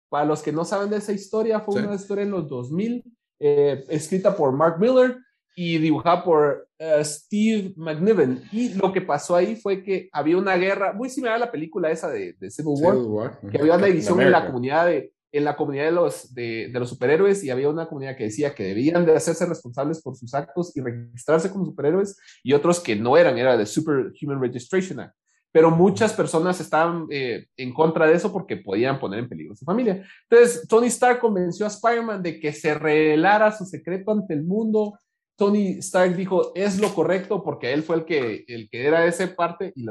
[0.09, 1.88] Para los que no saben de esa historia, fue Sí.
[1.88, 3.03] una historia en los 2000,
[3.39, 5.17] eh, escrita por Mark Miller
[5.55, 8.43] y dibujada por eh, Steve McNiven.
[8.51, 11.89] Y lo que pasó ahí fue que había una guerra, muy similar a la película
[11.89, 13.39] esa de, de Civil War, Civil War.
[13.51, 16.89] que había una división en la comunidad de, en la comunidad de los, de, los
[16.89, 20.72] superhéroes y había una comunidad que decía que debían de hacerse responsables por sus actos
[20.78, 25.15] y registrarse como superhéroes y otros que no eran, era de Superhuman Registration Act.
[25.52, 29.65] Pero muchas personas estaban eh, en contra de eso porque podían poner en peligro su
[29.65, 30.04] familia.
[30.30, 34.98] Entonces, Tony Stark convenció a Spider-Man de que se revelara su secreto ante el mundo.
[35.36, 39.28] Tony Stark dijo, es lo correcto porque él fue el que, el que era ese
[39.28, 39.84] parte y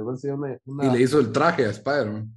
[0.90, 2.32] le hizo el traje a Spider-Man.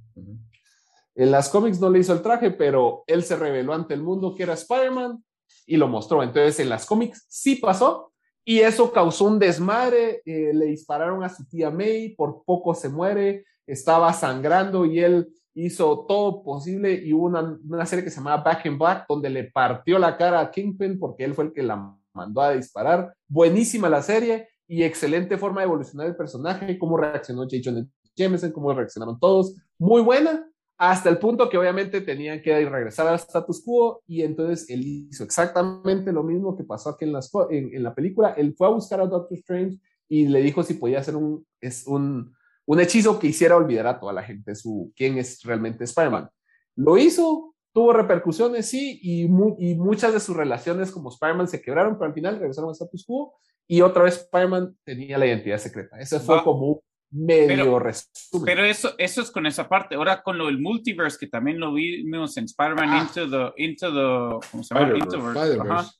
[1.16, 4.34] En las cómics no le hizo el traje, pero él se reveló ante el mundo
[4.34, 5.24] que era Spider-Man
[5.66, 6.22] y lo mostró.
[6.22, 8.12] Entonces en las cómics sí pasó
[8.44, 10.20] y eso causó un desmadre.
[10.26, 15.28] Eh, le dispararon a su tía May, por poco se muere, estaba sangrando y él
[15.54, 19.30] hizo todo posible y hubo una, una serie que se llamaba Back in Black donde
[19.30, 23.14] le partió la cara a Kingpin porque él fue el que la mandó a disparar.
[23.26, 27.56] Buenísima la serie y excelente forma de evolucionar el personaje, cómo reaccionó J.
[27.64, 29.54] Jonah Jameson, cómo reaccionaron todos.
[29.78, 30.46] Muy buena
[30.78, 35.24] hasta el punto que obviamente tenían que regresar al status quo y entonces él hizo
[35.24, 38.34] exactamente lo mismo que pasó aquí en, las, en, la película.
[38.36, 41.86] Él fue a buscar a Doctor Strange y le dijo si podía hacer un, es
[41.86, 42.34] un,
[42.66, 46.28] un hechizo que hiciera olvidar a toda la gente su, quién es realmente Spider-Man.
[46.74, 51.94] Lo hizo, tuvo repercusiones, sí, y, y muchas de sus relaciones como Spider-Man se quebraron,
[51.94, 53.34] pero al final regresaron al status quo
[53.66, 55.98] y otra vez Spider-Man tenía la identidad secreta.
[55.98, 58.44] Ese fue como medio pero, resumen.
[58.44, 59.94] Pero eso, eso es con esa parte.
[59.94, 63.02] Ahora con lo del multiverse, que también lo vimos en Spider-Man Ah.
[63.02, 64.88] Into the, Into the, ¿cómo se llama?
[64.98, 65.60] Spider-Verse.
[65.60, 65.90] Ajá.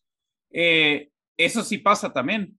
[0.52, 2.58] Eh, eso sí pasa también.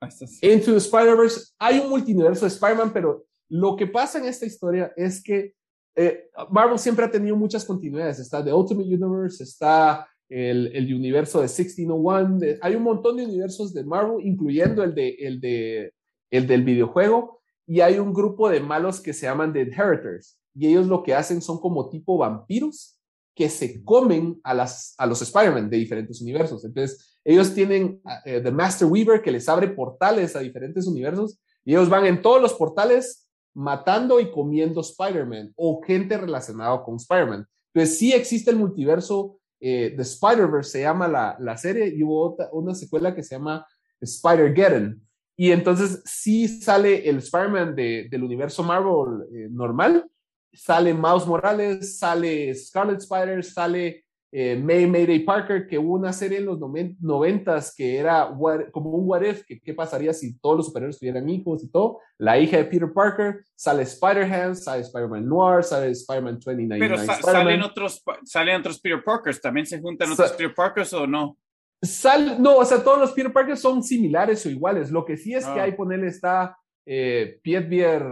[0.00, 0.08] Ah.
[0.42, 4.92] Into the Spider-Verse, hay un multiverso de Spider-Man, pero lo que pasa en esta historia
[4.96, 5.54] es que
[5.96, 8.18] eh, Marvel siempre ha tenido muchas continuidades.
[8.18, 13.24] Está The Ultimate Universe, está el, el universo de 1601, de- hay un montón de
[13.26, 15.92] universos de Marvel, incluyendo el, de, el, de,
[16.32, 20.68] el del videojuego, y hay un grupo de malos que se llaman The Inheritors, y
[20.68, 22.98] ellos lo que hacen son como tipo vampiros
[23.34, 26.64] que se comen a, las, a los Spider-Man de diferentes universos.
[26.64, 31.72] Entonces, ellos tienen eh, The Master Weaver que les abre portales a diferentes universos y
[31.72, 37.46] ellos van en todos los portales matando y comiendo Spider-Man o gente relacionada con Spider-Man.
[37.72, 42.32] Entonces, sí existe el multiverso eh, de Spider-Verse, se llama la, la serie, y hubo
[42.32, 43.66] otra, una secuela que se llama
[44.00, 45.00] Spider-Geddon.
[45.36, 50.06] Y entonces sí sale el Spider-Man de, del universo Marvel eh, normal,
[50.52, 54.04] sale Miles Morales, sale Scarlet Spider, sale
[54.36, 58.68] eh, May Mayday Parker, que hubo una serie en los noven- noventas que era what-
[58.72, 62.00] como un what if, que qué pasaría si todos los superhéroes tuvieran hijos y todo.
[62.18, 66.80] La hija de Peter Parker, sale Spider-Ham, sale Spider-Man Noir, sale Spider-Man 2099.
[66.80, 69.40] Pero sa- salen otros, salen otros Peter Parkers.
[69.40, 71.36] ¿También se juntan Sa- otros Peter Parkers o no?
[71.82, 74.90] Sal, no, o sea, todos los Peter Parker son similares o iguales.
[74.90, 75.64] Lo que sí es que Ah.
[75.64, 76.56] hay ponerle está
[76.86, 78.02] eh, Pietbier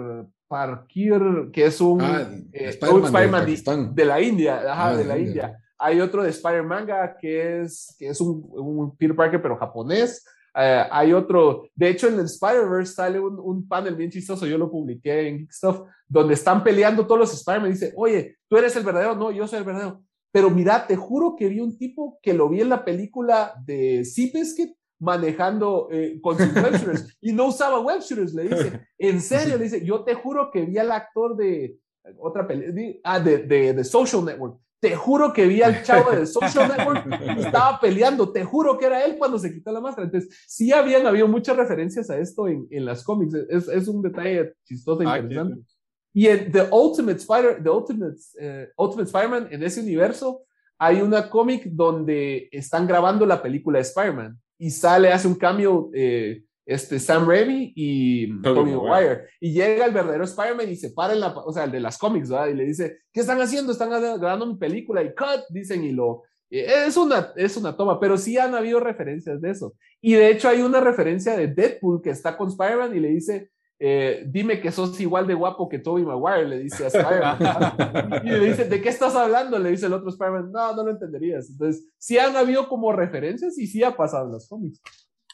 [0.48, 5.18] Parkir, que es un Ah, eh, Spider-Man Spider-Man de la India, ajá, Ah, de la
[5.18, 5.58] India.
[5.78, 10.24] Hay otro de Spider-Manga que es, que es un, un Peter Parker, pero japonés.
[10.54, 14.58] Eh, hay otro, de hecho, en el Spider-Verse sale un, un panel bien chistoso, yo
[14.58, 17.70] lo publiqué en Geek Stuff, donde están peleando todos los Spider-Man.
[17.70, 20.02] y Dice, oye, tú eres el verdadero, no, yo soy el verdadero.
[20.32, 24.04] Pero mira, te juro que vi un tipo que lo vi en la película de
[24.04, 28.80] Seabiscuit manejando eh, con sus web shooters y no usaba web shooters, le dice.
[28.98, 31.76] En serio, le dice, yo te juro que vi al actor de
[32.18, 34.58] otra película, ah, de, de, de Social Network.
[34.80, 38.32] Te juro que vi al chavo de Social Network y estaba peleando.
[38.32, 40.06] Te juro que era él cuando se quitó la máscara.
[40.06, 43.34] Entonces, sí habían habido muchas referencias a esto en, en las cómics.
[43.48, 45.71] Es, es un detalle chistoso e Ah, interesante.
[46.14, 50.44] Y en The Ultimate Spider, The Ultimate, eh, Ultimate Spider-Man, en ese universo,
[50.78, 55.90] hay una cómic donde están grabando la película de Spider-Man y sale, hace un cambio
[55.94, 58.88] eh, este, Sam Raimi y Tobey Maguire.
[58.88, 59.20] Maguire.
[59.40, 61.98] Y llega el verdadero Spider-Man y se para en la, o sea, el de las
[61.98, 62.48] cómics, ¿verdad?
[62.48, 63.72] Y le dice, ¿qué están haciendo?
[63.72, 66.24] Están grabando mi película y cut, dicen, y lo...
[66.50, 69.74] eh, Es una, es una toma, pero sí han habido referencias de eso.
[70.00, 73.50] Y de hecho hay una referencia de Deadpool que está con Spider-Man y le dice,
[73.84, 78.22] eh, dime que sos igual de guapo que Tobey Maguire, le dice a Spider-Man.
[78.24, 79.58] y le dice, ¿de qué estás hablando?
[79.58, 81.50] Le dice el otro Spider-Man, no, no lo entenderías.
[81.50, 84.80] Entonces, sí han habido como referencias y sí ha pasado en los cómics.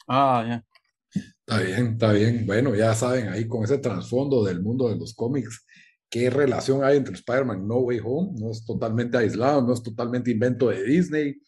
[0.07, 0.65] Ah, ya.
[1.13, 2.47] Está bien, está bien.
[2.47, 5.63] Bueno, ya saben, ahí con ese trasfondo del mundo de los cómics,
[6.09, 8.31] qué relación hay entre Spider-Man No Way Home.
[8.39, 11.39] No es totalmente aislado, no es totalmente invento de Disney.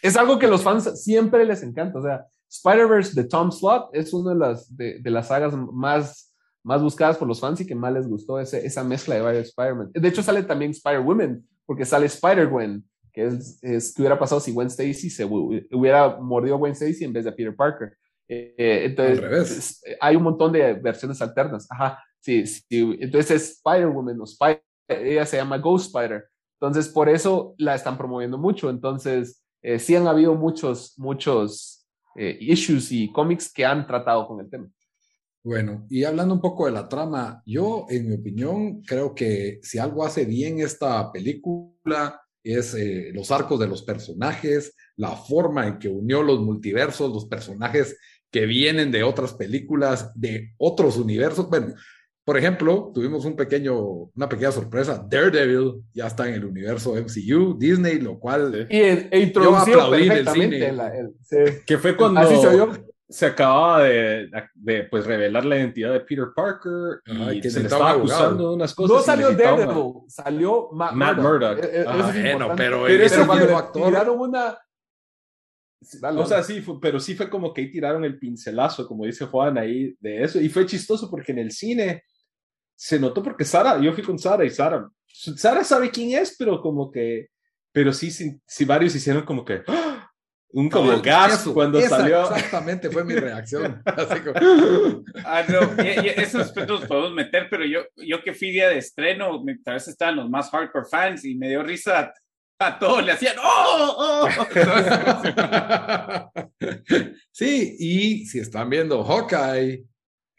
[0.00, 1.98] Es algo que los fans siempre les encanta.
[1.98, 2.24] O sea,
[2.54, 6.32] Spider-Verse de Tom Slott es una de las, de, de las sagas más,
[6.62, 9.48] más buscadas por los fans y que más les gustó ese, esa mezcla de varios
[9.48, 9.90] Spider-Man.
[9.92, 14.52] De hecho, sale también Spider-Woman, porque sale Spider-Gwen, que es, es que hubiera pasado si
[14.52, 17.96] Gwen Stacy se hu- hubiera mordido a Gwen Stacy en vez de Peter Parker.
[18.28, 19.82] Eh, eh, entonces, Al revés.
[20.00, 21.66] hay un montón de versiones alternas.
[21.70, 22.96] Ajá, sí, sí.
[23.00, 26.24] Entonces es Spider-Woman o Spider, ella se llama Ghost Spider.
[26.60, 28.70] Entonces, por eso la están promoviendo mucho.
[28.70, 31.73] Entonces, eh, sí han habido muchos, muchos
[32.16, 34.68] eh, issues y cómics que han tratado con el tema.
[35.42, 39.78] Bueno, y hablando un poco de la trama, yo, en mi opinión, creo que si
[39.78, 45.78] algo hace bien esta película es eh, los arcos de los personajes, la forma en
[45.78, 47.98] que unió los multiversos, los personajes
[48.30, 51.48] que vienen de otras películas, de otros universos.
[51.48, 51.74] Bueno,
[52.24, 53.78] por ejemplo, tuvimos un pequeño,
[54.14, 55.04] una pequeña sorpresa.
[55.06, 58.66] Daredevil ya está en el universo MCU, Disney, lo cual.
[58.70, 60.68] Y e introducido perfectamente.
[60.68, 62.20] El, el, Que fue cuando.
[62.20, 62.36] Así
[63.06, 67.02] se acababa de, de, pues revelar la identidad de Peter Parker
[67.34, 68.96] y que se le estaba acusando de unas cosas.
[68.96, 71.58] No salió Daredevil, salió Matt, Matt Murdock.
[71.62, 73.86] E, e, ah, bueno, pero, pero ese cuando actor.
[73.86, 74.58] tiraron una
[76.16, 79.58] o sea, sí, pero sí fue como que ahí tiraron el pincelazo, como dice Juan
[79.58, 80.40] ahí, de eso.
[80.40, 82.04] Y fue chistoso porque en el cine
[82.74, 86.60] se notó porque Sara, yo fui con Sara y Sara, Sara sabe quién es, pero
[86.60, 87.28] como que,
[87.72, 89.94] pero sí, sí, sí varios hicieron como que, ¡ah!
[90.54, 92.22] un como gas cuando salió.
[92.22, 93.82] Exactamente, fue mi reacción.
[95.24, 99.74] ah, no, esos aspectos podemos meter, pero yo, yo que fui día de estreno, tal
[99.74, 102.12] vez estaban los más hardcore fans y me dio risa
[102.60, 103.96] a todos, le hacían ¡Oh!
[103.98, 104.28] oh".
[107.32, 109.84] sí, y si están viendo Hawkeye,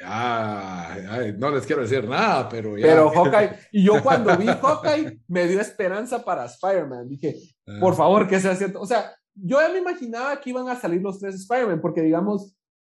[0.03, 0.97] Ah,
[1.37, 2.87] no les quiero decir nada, pero ya.
[2.87, 7.07] Pero Hawkeye, y yo cuando vi Hawkeye, me dio esperanza para Spider-Man.
[7.07, 7.35] Dije,
[7.67, 7.77] ah.
[7.79, 8.81] por favor, que sea cierto.
[8.81, 12.55] O sea, yo ya me imaginaba que iban a salir los tres Spider-Man, porque digamos,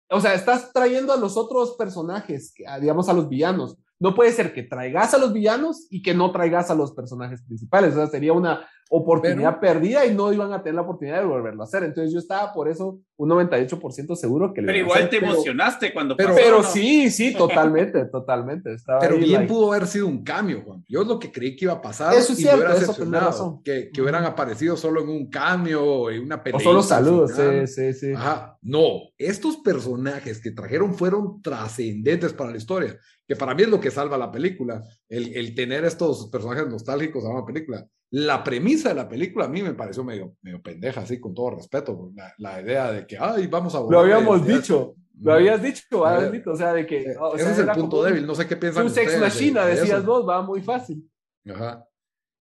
[0.09, 3.77] o sea, estás trayendo a los otros personajes, digamos a los villanos.
[3.99, 7.41] No puede ser que traigas a los villanos y que no traigas a los personajes
[7.43, 7.93] principales.
[7.93, 11.61] O sea, sería una oportunidad perdida y no iban a tener la oportunidad de volverlo
[11.61, 11.83] a hacer.
[11.83, 14.63] Entonces yo estaba por eso un 98% seguro que...
[14.63, 18.73] Pero igual te emocionaste cuando pero, pasó, Pero sí, sí, totalmente, totalmente.
[18.73, 20.83] Estaba pero bien pudo haber sido un cambio, Juan.
[20.87, 22.15] Yo es lo que creí que iba a pasar.
[22.15, 26.57] Eso es cierto, eso Que, que hubieran aparecido solo en un cambio, en una pelea.
[26.57, 28.13] O solo saludos, sí, sí, sí.
[28.13, 28.57] Ajá.
[28.61, 32.97] No, estos personajes que trajeron fueron trascendentes para la historia,
[33.29, 37.23] que para mí es lo que salva la película, el, el tener estos personajes nostálgicos
[37.23, 41.01] a una película la premisa de la película a mí me pareció medio, medio pendeja,
[41.01, 42.11] así con todo respeto.
[42.15, 43.81] La, la idea de que, ay, vamos a...
[43.81, 47.15] Lo habíamos dicho, lo habías dicho, habías dicho, o sea, de que...
[47.19, 50.27] O ese es el punto débil, no sé qué piensan un sex machina, decías vos,
[50.27, 51.07] va muy fácil.
[51.47, 51.85] Ajá.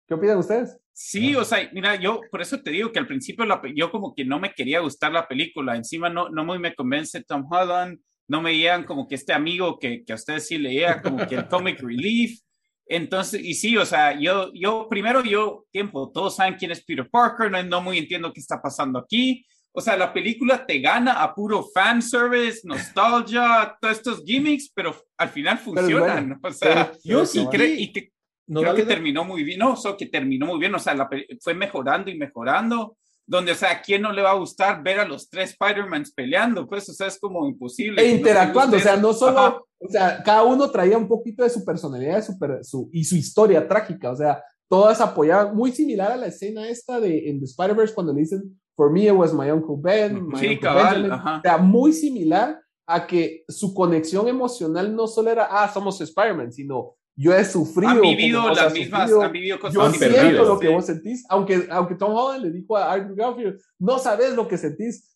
[0.08, 0.80] ¿Qué opinan ustedes?
[0.94, 4.14] Sí, o sea, mira, yo por eso te digo que al principio la, yo como
[4.14, 8.00] que no me quería gustar la película, encima no, no muy me convence Tom Holland,
[8.32, 11.36] no me veían como que este amigo que, que a ustedes sí leía, como que
[11.36, 12.40] el comic relief,
[12.86, 17.10] entonces, y sí, o sea, yo, yo primero, yo, tiempo, todos saben quién es Peter
[17.10, 19.46] Parker, no, no muy entiendo qué está pasando aquí.
[19.74, 25.30] O sea, la película te gana a puro fanservice, nostalgia, todos estos gimmicks, pero al
[25.30, 26.40] final funcionan.
[26.42, 28.12] o sea, yo sí creo, y que,
[28.48, 31.10] creo que terminó muy bien, no, o que terminó muy bien, o sea, la,
[31.42, 32.98] fue mejorando y mejorando
[33.32, 36.12] donde, o sea, ¿a quién no le va a gustar ver a los tres Spider-Mans
[36.12, 36.68] peleando?
[36.68, 38.02] Pues, o sea, es como imposible.
[38.02, 41.64] E interactuando, o sea, no solo, o sea, cada uno traía un poquito de su
[41.64, 42.22] personalidad
[42.62, 47.00] su, y su historia trágica, o sea, todas apoyaban, muy similar a la escena esta
[47.00, 50.38] de en The Spider-Verse cuando le dicen, for me it was my Uncle Ben, my
[50.38, 51.38] sí, cabal, ajá.
[51.38, 56.52] o sea, muy similar a que su conexión emocional no solo era, ah, somos Spider-Man,
[56.52, 57.92] sino yo he sufrido.
[57.92, 59.74] Han vivido las mismas, han vivido cosas.
[59.76, 63.60] Yo siento lo que vos sentís, aunque, aunque Tom Holland le dijo a Andrew Garfield,
[63.80, 65.16] no sabes lo que sentís.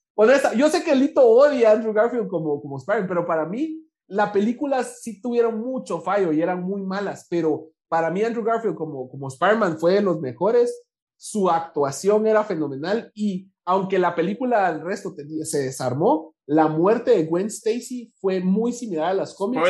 [0.55, 4.31] yo sé que Lito odia a Andrew Garfield como, como Spider, pero para mí la
[4.31, 9.09] película sí tuvieron mucho fallo y eran muy malas, pero para mí Andrew Garfield como,
[9.09, 10.83] como Spider-Man fue de los mejores,
[11.17, 17.25] su actuación era fenomenal y aunque la película al resto se desarmó, la muerte de
[17.25, 19.61] Gwen Stacy fue muy similar a las cómics.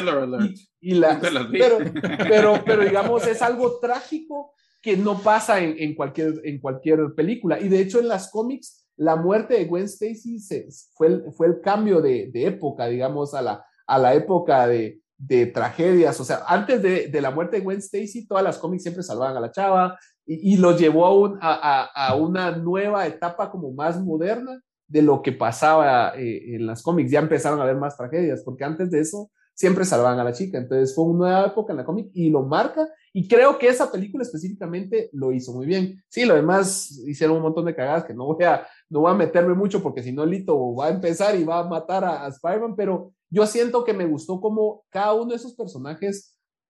[0.81, 1.19] Y, la,
[1.51, 1.77] pero,
[2.29, 7.59] pero, pero, digamos, es algo trágico que no pasa en, en, cualquier, en cualquier película.
[7.59, 11.47] Y de hecho, en las cómics, la muerte de Gwen Stacy se, fue, el, fue
[11.47, 16.19] el cambio de, de, época, digamos, a la, a la época de, de tragedias.
[16.19, 19.37] O sea, antes de, de, la muerte de Gwen Stacy, todas las cómics siempre salvaban
[19.37, 23.49] a la chava y, y los llevó a, un, a, a, a, una nueva etapa
[23.49, 27.11] como más moderna de lo que pasaba eh, en las cómics.
[27.11, 30.57] Ya empezaron a haber más tragedias, porque antes de eso siempre salvaban a la chica.
[30.57, 32.87] Entonces fue una nueva época en la cómic y lo marca.
[33.13, 36.03] Y creo que esa película específicamente lo hizo muy bien.
[36.09, 39.15] Sí, lo demás hicieron un montón de cagadas que no voy a, no voy a
[39.15, 42.27] meterme mucho porque si no Lito va a empezar y va a matar a, a
[42.27, 46.35] Spider-Man, pero yo siento que me gustó como cada uno de esos personajes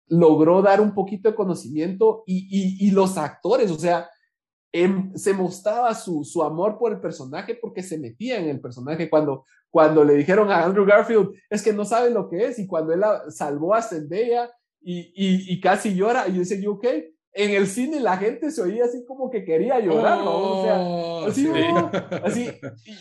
[0.10, 4.10] logró dar un poquito de conocimiento y, y, y los actores, o sea,
[4.72, 9.10] Em, se mostraba su, su, amor por el personaje porque se metía en el personaje.
[9.10, 12.68] Cuando, cuando le dijeron a Andrew Garfield, es que no sabe lo que es, y
[12.68, 14.52] cuando él salvó a Zendaya
[14.82, 17.14] y, y, y casi llora, y dice, ¿you okay?
[17.38, 20.60] en el cine la gente se oía así como que quería llorar, ¿no?
[20.60, 21.52] O sea, Oh, así, sí.
[21.52, 21.92] oh,
[22.26, 22.50] así,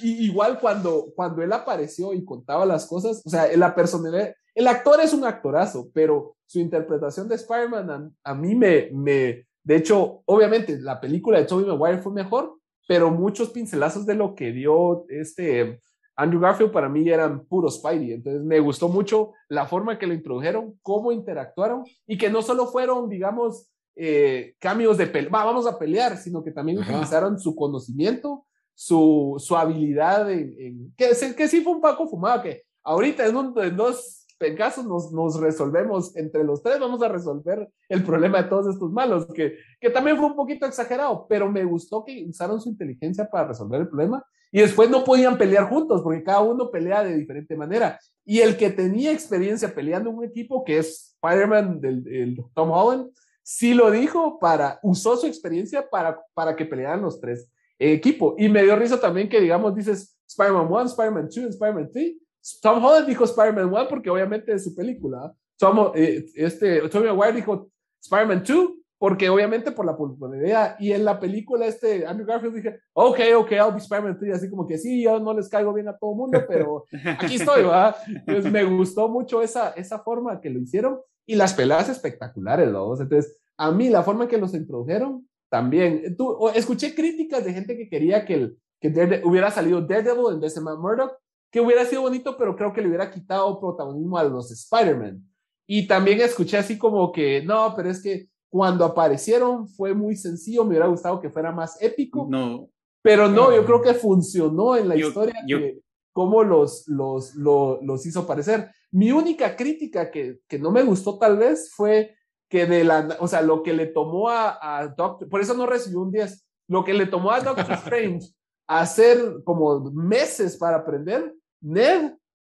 [0.02, 4.66] y- igual cuando, cuando él apareció y contaba las cosas, o sea, la personalidad, el
[4.66, 7.90] actor es un actorazo, pero su interpretación de Spider-Man
[8.24, 12.54] a, a mí me, me, de hecho, obviamente la película de Tobey Maguire fue mejor,
[12.86, 15.80] pero muchos pincelazos de lo que dio este
[16.14, 20.14] Andrew Garfield para mí eran puro Spidey, entonces me gustó mucho la forma que lo
[20.14, 25.78] introdujeron, cómo interactuaron y que no solo fueron, digamos, eh, cambios de pelea, vamos a
[25.78, 26.92] pelear, sino que también Ajá.
[26.92, 32.42] utilizaron su conocimiento, su, su habilidad en, en- que, que sí fue un poco fumado,
[32.42, 34.25] que ahorita en, un, en dos
[34.56, 38.92] casos nos, nos resolvemos entre los tres, vamos a resolver el problema de todos estos
[38.92, 43.28] malos, que, que también fue un poquito exagerado, pero me gustó que usaron su inteligencia
[43.28, 47.16] para resolver el problema y después no podían pelear juntos porque cada uno pelea de
[47.16, 47.98] diferente manera.
[48.24, 53.10] Y el que tenía experiencia peleando en un equipo, que es Spider-Man del, Tom Holland,
[53.42, 58.34] sí lo dijo para, usó su experiencia para, para que pelearan los tres en equipo.
[58.38, 62.16] Y me dio risa también que, digamos, dices Spider-Man 1, Spider-Man 2 y Spider-Man 3.
[62.62, 65.32] Tom Holland dijo Spider-Man 1 porque obviamente es su película.
[65.58, 67.70] Tom, eh, este, Tobey Maguire dijo
[68.02, 70.76] Spider-Man 2 porque obviamente por la popularidad.
[70.78, 74.36] Y en la película este Andrew Garfield dije, ok, ok, I'll be Spider-Man 3.
[74.36, 76.84] Así como que sí, yo no les caigo bien a todo mundo, pero
[77.18, 77.64] aquí estoy.
[78.08, 82.92] Entonces me gustó mucho esa, esa forma que lo hicieron y las peladas espectaculares, ¿no?
[82.92, 86.16] Entonces, a mí la forma que los introdujeron también.
[86.16, 90.40] Tú, escuché críticas de gente que quería que, el, que Darede- hubiera salido Daredevil en
[90.40, 91.16] vez de Matt Murdock,
[91.56, 95.22] que hubiera sido bonito, pero creo que le hubiera quitado protagonismo a los Spider-Man.
[95.66, 100.64] Y también escuché así como que, no, pero es que cuando aparecieron fue muy sencillo,
[100.64, 102.26] me hubiera gustado que fuera más épico.
[102.28, 102.68] No,
[103.00, 105.78] Pero no, yo creo que funcionó en la Yo- historia yo- que
[106.12, 108.70] cómo los, los, lo- los hizo aparecer.
[108.90, 112.14] Mi única crítica que, que no me gustó tal vez fue
[112.50, 115.64] que de la, o sea, lo que le tomó a, a Doctor, por eso no
[115.64, 118.28] recibió un 10, lo que le tomó a Doctor Strange
[118.68, 122.12] hacer como meses para aprender, Ned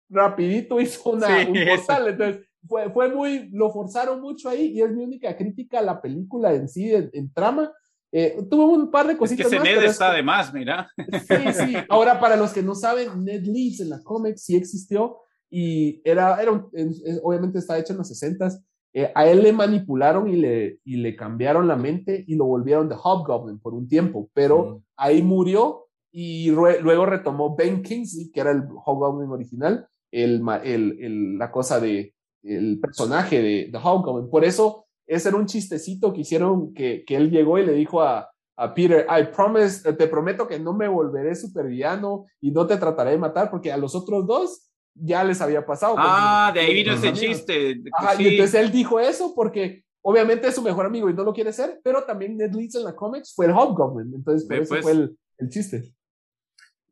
[0.10, 4.82] rapidito hizo una, Sí, un portal, entonces fue, fue muy, lo forzaron mucho ahí y
[4.82, 7.72] es mi única crítica a la película en sí, en, en trama.
[8.12, 10.24] Eh, tuvo un par de es que cositas ese más, Ned es está que- de
[10.24, 10.90] más, mira.
[10.98, 11.74] Sí, sí.
[11.90, 15.18] Ahora, para los que no saben, Ned Leeds en la cómic sí existió
[15.50, 18.50] y era, era un- es- es- obviamente está hecho en los 60
[19.14, 22.96] a él le manipularon y le, y le cambiaron la mente y lo volvieron de
[22.96, 24.84] Hobgoblin por un tiempo, pero Mm.
[24.96, 31.38] ahí murió y luego retomó Ben Kingsley, que era el Hobgoblin original, el, el, el-
[31.38, 34.30] la cosa de el personaje de, de Hobgoblin.
[34.30, 38.02] Por eso, ese era un chistecito que hicieron que, que él llegó y le dijo
[38.02, 42.78] a, a Peter, I promise, te prometo que no me volveré supervillano y no te
[42.78, 45.96] trataré de matar, porque a los otros dos ya les había pasado.
[45.98, 47.36] Ah, de ahí vino ese amigos.
[47.38, 47.82] chiste.
[47.94, 48.28] Ajá, y sí.
[48.30, 51.82] entonces él dijo eso porque obviamente es su mejor amigo y no lo quiere ser,
[51.84, 54.82] pero también Ned Leeds en la comics fue el Hobgoblin, entonces por Ve, eso pues.
[54.84, 55.94] fue el, el chiste.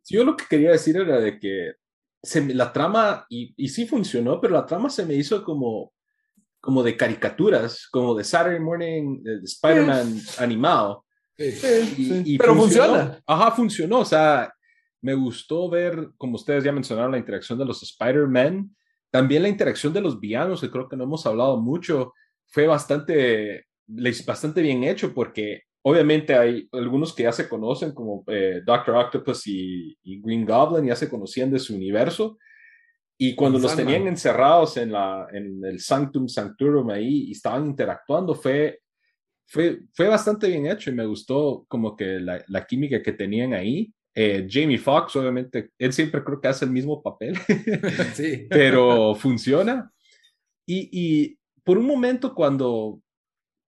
[0.07, 1.73] Yo lo que quería decir era de que
[2.21, 5.93] se me- la trama, y, y sí funcionó, pero la trama se me hizo como,
[6.59, 11.05] como de caricaturas, como de Saturday Morning, de de Spider-Man animado.
[11.37, 11.51] Sí.
[11.51, 12.21] Sí, Y- sí.
[12.25, 12.87] y pero funcionó.
[12.93, 13.23] funciona.
[13.27, 13.99] Ajá, funcionó.
[13.99, 14.51] O sea,
[15.01, 18.75] me gustó ver, como ustedes ya mencionaron, la interacción de los Spider-Man.
[19.11, 22.13] También la interacción de los villanos, que creo que no hemos hablado mucho,
[22.47, 23.65] fue bastante,
[24.25, 29.45] bastante bien hecho porque obviamente hay algunos que ya se conocen como eh, Doctor Octopus
[29.45, 32.39] y, y Green Goblin, ya se conocían de su universo.
[33.19, 33.93] Y cuando los Sandman.
[33.93, 38.79] tenían encerrados en, la, en el Sanctum Sanctorum ahí y estaban interactuando, fue,
[39.45, 43.53] fue, fue bastante bien hecho y me gustó como que la, la química que tenían
[43.53, 43.93] ahí.
[44.15, 47.37] Eh, Jamie Foxx, obviamente, él siempre creo que hace el mismo papel,
[48.15, 48.47] Sí.
[48.49, 49.91] pero funciona.
[50.65, 53.01] Y, y por un momento cuando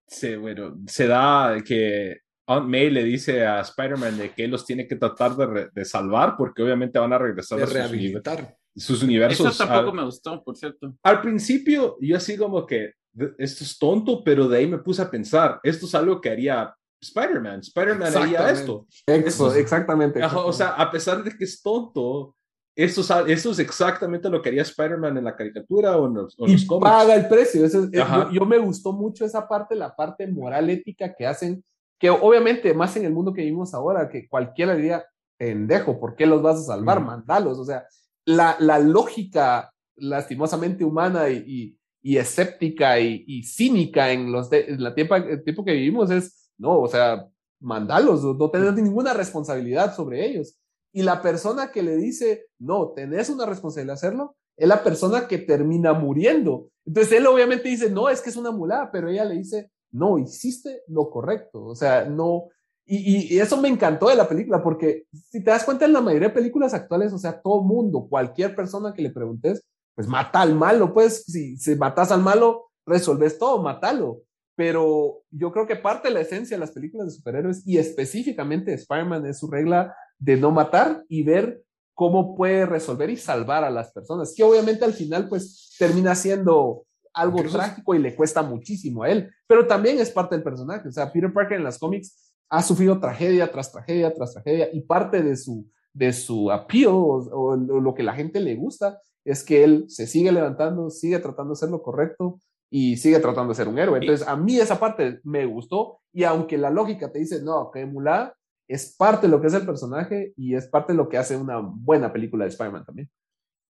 [0.07, 4.65] se, bueno, se da que Aunt May le dice a Spider-Man de que él los
[4.65, 7.75] tiene que tratar de, re- de salvar porque obviamente van a regresar De a sus,
[7.75, 8.55] rehabilitar.
[8.75, 9.47] sus universos.
[9.53, 10.95] Eso tampoco al- me gustó, por cierto.
[11.03, 15.01] al principio yo así como que "De- esto es tonto, pero de ahí me puse
[15.01, 17.59] a pensar, esto es algo que haría Spider-Man.
[17.59, 18.59] Spider-Man haría Exactamente.
[18.61, 18.87] esto.
[19.05, 20.23] Eso, Eso es- exactamente.
[20.23, 22.35] Ajá, o sea, a pesar de que es tonto,
[22.77, 26.35] esto es, esto es exactamente lo que haría Spider-Man en la caricatura o en los,
[26.39, 26.89] o y los cómics.
[26.91, 27.65] paga el precio.
[27.65, 28.29] Eso es- Ajá.
[28.31, 31.63] yo, yo me gustó mucho esa parte, la parte moral ética que hacen,
[31.99, 35.03] que obviamente más en el mundo que vivimos ahora, que cualquiera diría,
[35.37, 37.03] pendejo, ¿por qué los vas a salvar?
[37.03, 37.57] Mandalos.
[37.59, 37.85] O sea,
[38.25, 41.77] la, la lógica lastimosamente humana y, y,
[42.13, 46.11] y escéptica y, y cínica en, los de- en la tiempo, el tiempo que vivimos
[46.11, 47.25] es, no, o sea,
[47.59, 50.55] mandalos, no, no tenés ninguna responsabilidad sobre ellos.
[50.93, 55.27] Y la persona que le dice, no, tenés una responsabilidad de hacerlo, es la persona
[55.27, 56.69] que termina muriendo.
[56.85, 60.17] Entonces él obviamente dice, no, es que es una mulada, pero ella le dice, no,
[60.17, 62.49] hiciste lo correcto, o sea, no,
[62.89, 65.99] y, y, eso me encantó de la película, porque si te das cuenta en la
[65.99, 69.61] mayoría de películas actuales, o sea, todo mundo, cualquier persona que le preguntes,
[69.93, 74.21] pues mata al malo, pues si, si matas al malo, resolves todo, matalo.
[74.57, 78.73] Pero yo creo que parte de la esencia de las películas de superhéroes y específicamente
[78.73, 81.61] Spider-Man es su regla de no matar y ver
[81.93, 86.85] cómo puede resolver y salvar a las personas, que obviamente al final pues termina siendo
[87.13, 90.91] algo trágico y le cuesta muchísimo a él, pero también es parte del personaje, o
[90.91, 95.21] sea, Peter Parker en las cómics ha sufrido tragedia tras tragedia tras tragedia y parte
[95.21, 99.85] de su, de su appeal o, lo que la gente le gusta es que él
[99.87, 102.39] se sigue levantando, sigue tratando de hacer lo correcto
[102.69, 103.99] y sigue tratando de ser un héroe.
[103.99, 107.85] Entonces, a mí esa parte me gustó y aunque la lógica te dice, no, que
[107.85, 108.33] Mulá
[108.67, 111.37] es parte de lo que es el personaje y es parte de lo que hace
[111.37, 113.09] una buena película de Spider-Man también.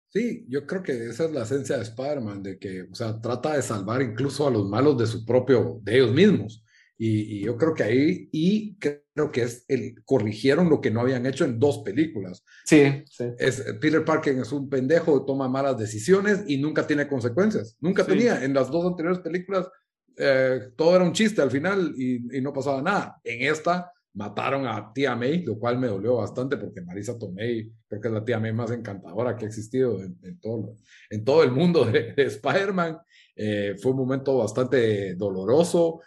[0.08, 3.56] Sí, yo creo que esa es la esencia de Spider-Man, de que, o sea, trata
[3.56, 6.63] de salvar incluso a los malos de su propio, de ellos mismos.
[6.96, 11.26] Y, yo creo que ahí, y creo que es el, corrigieron lo que no habían
[11.26, 12.44] hecho en dos películas.
[12.64, 13.24] Sí, sí.
[13.38, 17.76] Es, Peter Parker es un pendejo, toma malas decisiones y nunca tiene consecuencias.
[17.80, 18.44] Nunca tenía.
[18.44, 19.68] En las dos anteriores películas,
[20.16, 23.20] eh, todo era un chiste al final y, y no pasaba nada.
[23.24, 28.00] En esta, mataron a tía May, lo cual me dolió bastante porque Marisa Tomei creo
[28.00, 30.76] que es la tía May más encantadora que ha existido en, todo,
[31.10, 32.98] en todo el mundo de, Spider-Man.
[33.36, 36.00] Eh, fue un momento bastante doloroso.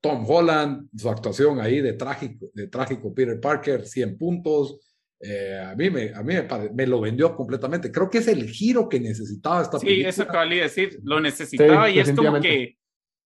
[0.00, 4.78] Tom Holland, su actuación ahí de trágico, de trágico Peter Parker, 100 puntos.
[5.20, 6.34] Eh, a mí, me, a mí
[6.74, 7.92] me, lo vendió completamente.
[7.92, 10.10] Creo que es el giro que necesitaba esta película.
[10.12, 12.78] Sí, eso acabé de decir, lo necesitaba y es como que,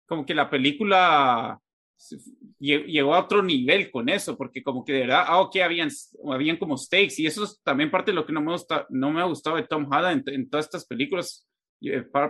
[0.08, 1.60] como que la película
[2.60, 5.90] llegó a otro nivel con eso, porque como que de verdad, ah, ok, habían,
[6.32, 9.12] habían como stakes, y eso es también parte de lo que no me, gusta, no
[9.12, 11.48] me ha gustado de Tom Holland en, todas estas películas,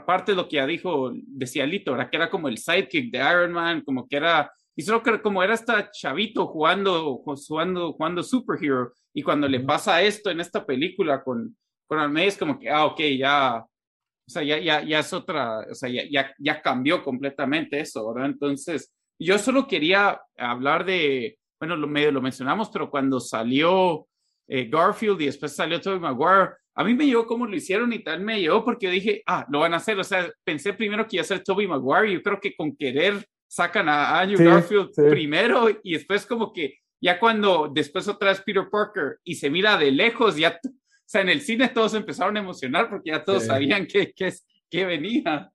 [0.06, 2.10] parte de lo que ya dijo, decía Lito, ¿verdad?
[2.10, 5.44] que era como el sidekick de Iron Man, como que era, y solo que como
[5.44, 11.24] era hasta chavito jugando, jugando, jugando superhero, y cuando le pasa esto en esta película
[11.24, 11.56] con,
[11.88, 15.76] con es como que, ah, ok, ya, o sea, ya, ya, ya es otra, o
[15.76, 18.30] sea, ya, ya, ya cambió completamente eso, ¿verdad?
[18.30, 24.08] Entonces, yo solo quería hablar de, bueno, lo medio lo mencionamos, pero cuando salió
[24.48, 28.00] eh, Garfield y después salió Tobey Maguire, a mí me llegó como lo hicieron y
[28.00, 30.00] tal, me llegó porque yo dije, ah, lo van a hacer.
[30.00, 33.26] O sea, pensé primero que iba a ser Tobey Maguire yo creo que con querer
[33.48, 38.64] sacan a Andrew Garfield primero y después como que ya cuando después otra vez Peter
[38.72, 40.70] Parker y se mira de lejos, ya, o
[41.06, 44.32] sea, en el cine todos empezaron a emocionar porque ya todos sabían que, que,
[44.70, 45.52] que venía.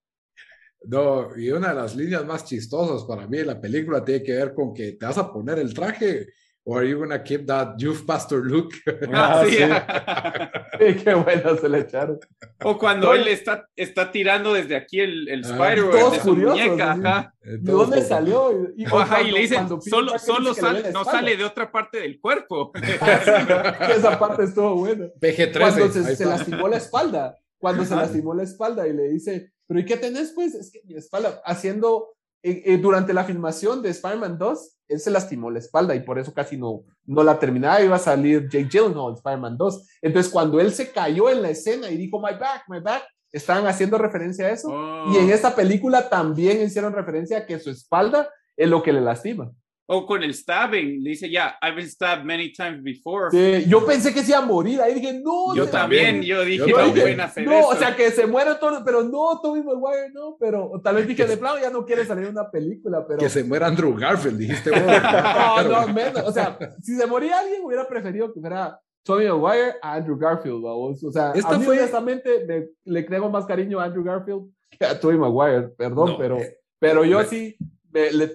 [0.83, 4.33] No, y una de las líneas más chistosas para mí de la película tiene que
[4.33, 6.27] ver con que te vas a poner el traje
[6.69, 8.73] o are you gonna keep that youth pastor look?
[9.13, 9.57] Ah, sí.
[10.97, 11.05] sí.
[11.05, 12.19] qué bueno se le echaron.
[12.65, 16.93] O cuando él está, está tirando desde aquí el, el ah, Spider-Man de su muñeca.
[16.93, 17.35] Ajá.
[17.41, 18.73] ¿De dónde salió?
[18.77, 22.73] Y, ajá, y le dicen, solo, solo sale, no sale de otra parte del cuerpo.
[23.97, 25.07] Esa parte estuvo buena.
[25.21, 25.59] PG-13.
[25.59, 27.39] Cuando se, se lastimó la espalda.
[27.59, 30.33] Cuando se lastimó la espalda y le dice, pero ¿y qué tenés?
[30.33, 32.16] Pues es que mi espalda, haciendo,
[32.49, 36.17] eh, eh, durante la filmación de Spider-Man 2, él se lastimó la espalda y por
[36.17, 39.89] eso casi no, no la terminaba, iba a salir Jake Gyllenhaal en Spider-Man 2.
[40.03, 43.67] Entonces cuando él se cayó en la escena y dijo, my back, my back, estaban
[43.67, 44.69] haciendo referencia a eso.
[45.13, 45.35] Y en oh.
[45.35, 49.51] esta película también hicieron referencia a que su espalda es lo que le lastima.
[49.89, 53.31] O con el stabbing, le dice, ya, I've been stabbed many times before.
[53.31, 55.55] Sí, yo pensé que se iba a morir, ahí dije, no.
[55.55, 59.05] Yo también, yo dije, no pueden hacer no, o sea, que se muera todo, pero
[59.05, 62.51] no, Tobey Maguire, no, pero tal vez dije, de plano ya no quiere salir una
[62.51, 63.21] película, pero...
[63.21, 64.71] Que se muera Andrew Garfield, dijiste.
[64.71, 69.77] no, no, menos, o sea, si se moría alguien, hubiera preferido que fuera Tobey Maguire
[69.81, 71.05] a Andrew Garfield, vamos.
[71.05, 71.79] O sea, a mí fue...
[71.79, 72.45] honestamente
[72.85, 77.05] le creo más cariño a Andrew Garfield que a Tobey Maguire, perdón, pero, eh, pero
[77.05, 77.57] yo sí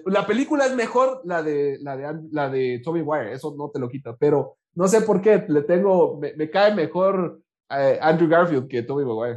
[0.06, 3.78] la película es mejor la de, la de, la de Tommy Wire, eso no te
[3.78, 7.40] lo quita, pero no sé por qué, le tengo, me, cae mejor
[7.70, 9.36] eh, Andrew Garfield que Tommy Maguire.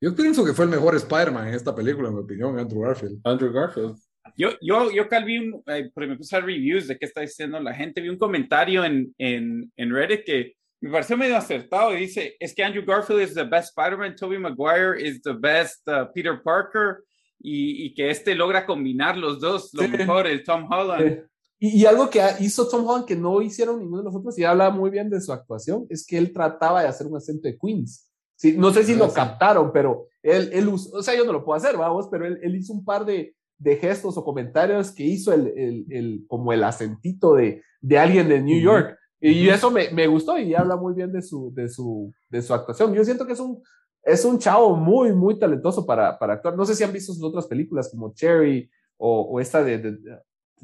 [0.00, 3.20] Yo pienso que fue el mejor Spider-Man en esta película, en mi opinión, Andrew Garfield.
[3.24, 3.96] Andrew Garfield.
[4.36, 7.74] Yo, yo, yo vi un, eh, me puse a reviews de qué está diciendo la
[7.74, 12.36] gente, vi un comentario en, en, en Reddit que me pareció medio acertado y dice,
[12.40, 16.42] es que Andrew Garfield is the best Spider-Man, Tobey Maguire is the best uh, Peter
[16.42, 17.04] Parker,
[17.42, 21.24] y, que este logra combinar los dos, lo mejor, el Tom Holland.
[21.58, 24.70] Y, algo que hizo Tom Holland que no hicieron ninguno de los otros, y habla
[24.70, 28.08] muy bien de su actuación, es que él trataba de hacer un acento de Queens.
[28.36, 31.56] Sí, no sé si lo captaron, pero él, él o sea, yo no lo puedo
[31.56, 35.32] hacer, vamos, pero él, él hizo un par de, de, gestos o comentarios que hizo
[35.32, 38.98] el, el, el como el acentito de, de alguien de New York.
[39.20, 42.52] Y eso me, me, gustó y habla muy bien de su, de, su, de su
[42.52, 42.92] actuación.
[42.92, 43.62] Yo siento que es un,
[44.02, 46.56] es un chavo muy, muy talentoso para, para actuar.
[46.56, 49.92] No sé si han visto sus otras películas como Cherry o, o esta de, de,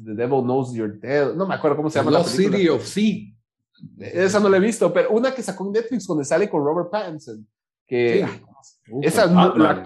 [0.03, 2.57] The Devil Knows You're Dead, no me acuerdo cómo se llama Lost la película.
[2.57, 3.35] City of Sea.
[3.99, 6.89] Esa no la he visto, pero una que sacó en Netflix donde sale con Robert
[6.89, 7.47] Pattinson,
[7.87, 8.25] que
[8.85, 8.93] Sí.
[9.01, 9.83] esa es muy- la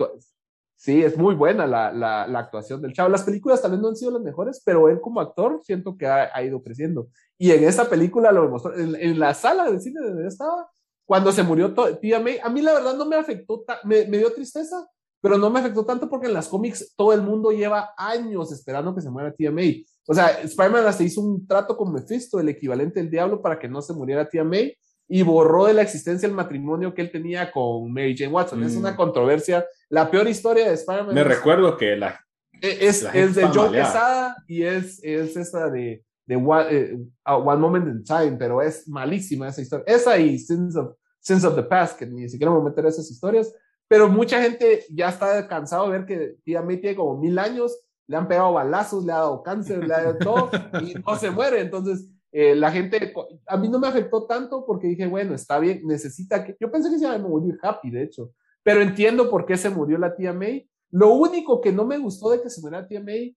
[0.76, 3.10] sí, es muy buena la, la, la actuación del chavo.
[3.10, 6.06] Las películas tal vez no han sido las mejores, pero él como actor siento que
[6.08, 7.08] ha, ha ido creciendo.
[7.38, 10.70] Y en esa película lo demostró, en, en la sala de cine donde estaba,
[11.06, 14.32] cuando se murió Tía May, a mí la verdad no me afectó, me, me dio
[14.34, 14.88] tristeza,
[15.22, 18.93] pero no me afectó tanto porque en las cómics todo el mundo lleva años esperando
[18.95, 19.86] que se muera Tía May.
[20.08, 23.70] O sea, Spider-Man hasta hizo un trato con Mephisto, el equivalente del diablo, para que
[23.70, 24.76] no se muriera Tía May
[25.08, 28.64] y borró de la existencia el matrimonio que él tenía con Mary Jane Watson.
[28.64, 28.80] Es Mm.
[28.80, 29.66] una controversia.
[29.89, 32.20] La peor historia de Spider-Man Me es- recuerdo que la,
[32.62, 33.72] es, la gente es de Joe.
[33.72, 38.88] Quesada y es, es esta de, de one, eh, One Moment in Time, pero es
[38.88, 39.86] malísima esa historia.
[39.88, 42.86] Esa y Sins of, Sins of the Past, que ni siquiera me voy a meter
[42.86, 43.53] esas historias,
[43.88, 47.78] pero mucha gente ya está cansado de ver que Tía May tiene como mil años,
[48.07, 50.51] le han pegado balazos, le ha dado cáncer, le ha dado todo
[50.82, 51.61] y no se muere.
[51.61, 53.13] Entonces, eh, la gente,
[53.45, 56.89] a mí no me afectó tanto porque dije, bueno, está bien, necesita que, yo pensé
[56.89, 58.32] que se iba a morir Happy, de hecho,
[58.63, 60.67] pero entiendo por qué se murió la tía May.
[60.89, 63.36] Lo único que no me gustó de que se muriera tía May,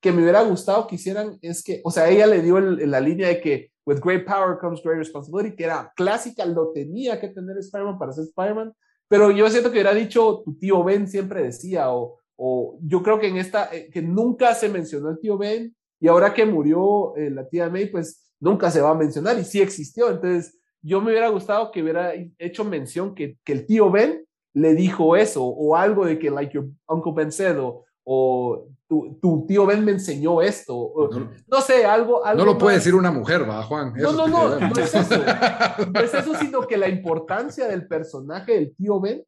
[0.00, 3.00] que me hubiera gustado que hicieran, es que, o sea, ella le dio el- la
[3.00, 7.28] línea de que with great power comes great responsibility, que era clásica, lo tenía que
[7.28, 8.72] tener Spider-Man para ser Spider-Man,
[9.08, 13.20] pero yo siento que hubiera dicho, tu tío Ben siempre decía, o, o yo creo
[13.20, 17.16] que en esta, eh, que nunca se mencionó el tío Ben, y ahora que murió
[17.16, 21.00] eh, la tía May, pues nunca se va a mencionar, y sí existió, entonces yo
[21.00, 25.44] me hubiera gustado que hubiera hecho mención que, que el tío Ben le dijo eso,
[25.44, 29.84] o algo de que, like your Uncle Ben said, o, o tu, tu tío Ben
[29.84, 33.62] me enseñó esto, No, no sé, algo, algo no lo puede decir una mujer, va,
[33.62, 33.92] Juan.
[33.94, 35.14] No, Eso no, no, no es eso.
[35.92, 39.24] No es eso, sino que la importancia del personaje del tío Ben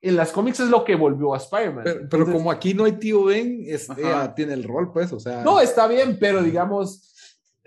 [0.00, 1.84] en las cómics es lo que volvió a Spider-Man.
[1.84, 4.02] Pero, pero Entonces, como aquí no hay tío Ben, este,
[4.34, 5.42] tiene el rol, pues, o sea.
[5.44, 7.14] No, está bien, pero digamos,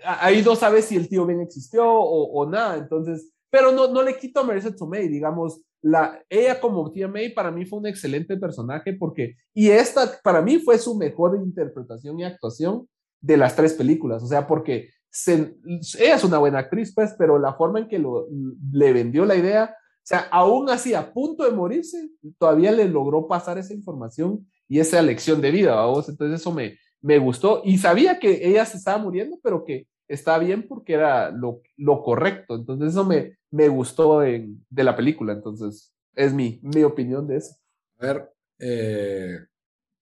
[0.04, 2.76] ahí no sabes si el tío Ben existió o, o nada.
[2.76, 7.32] Entonces, pero no, no le quito a Marissa Tomei, digamos, la, ella como tía May
[7.32, 12.18] para mí fue un excelente personaje porque, y esta para mí fue su mejor interpretación
[12.18, 12.88] y actuación
[13.20, 14.90] de las tres películas, o sea, porque
[15.26, 18.26] ella es una buena actriz, pues, pero la forma en que lo,
[18.72, 23.28] le vendió la idea, o sea, aún así, a punto de morirse, todavía le logró
[23.28, 27.78] pasar esa información y esa lección de vida, vamos, entonces eso me, me gustó y
[27.78, 32.54] sabía que ella se estaba muriendo, pero que está bien porque era lo, lo correcto.
[32.56, 35.32] Entonces eso me, me gustó en- de la película.
[35.32, 37.54] Entonces es mi, mi opinión de eso.
[37.98, 39.38] A ver, eh,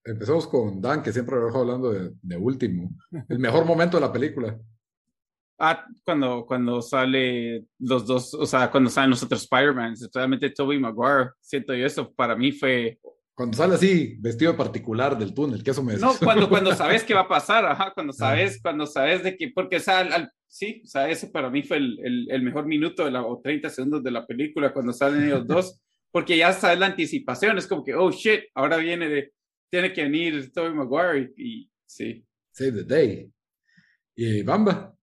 [0.03, 2.89] empezamos con Dan, que siempre lo dejo hablando de, de último.
[3.29, 4.59] El mejor momento de la película.
[5.57, 10.77] Ah, cuando, cuando sale los dos, o sea, cuando salen los otros Spider-Man, especialmente Tobey
[10.79, 12.99] Maguire, siento yo eso, para mí fue,
[13.35, 17.03] Cuando sale así, vestido de particular del túnel, que eso me no, cuando, cuando sabes
[17.03, 20.13] qué va a pasar, ajá, cuando sabes, cuando sabes de que, porque, o sea, al-
[20.13, 23.25] al- sí, o sea, ese para mí fue el, el, el mejor minuto de la,
[23.25, 25.81] o 30 segundos de la película, cuando salen ellos dos,
[26.11, 29.33] porque ya sabes la anticipación, es como que, oh, shit, ahora viene de,
[29.69, 32.25] tiene que venir Tobey Maguire, y, y sí.
[32.53, 33.29] Save the day.
[34.15, 34.95] Y Bamba.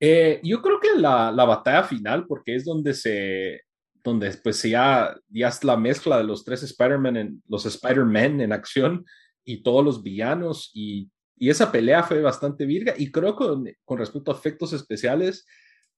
[0.00, 3.60] Eh, yo creo que la, la batalla final, porque es donde se,
[4.02, 8.52] donde pues ya, ya es la mezcla de los tres Spider-Man, en, los Spider-Man en
[8.52, 9.04] acción
[9.44, 13.72] y todos los villanos y, y esa pelea fue bastante virga y creo que con,
[13.84, 15.46] con respecto a efectos especiales,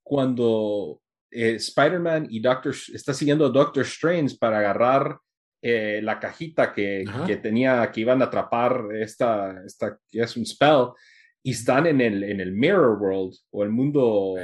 [0.02, 1.00] cuando
[1.30, 5.18] eh, Spider-Man y Doctor, está siguiendo a Doctor Strange para agarrar
[5.62, 10.44] eh, la cajita que, que tenía, que iban a atrapar esta, esta, que es un
[10.44, 10.88] spell,
[11.42, 14.34] y están en el, en el Mirror World o el mundo.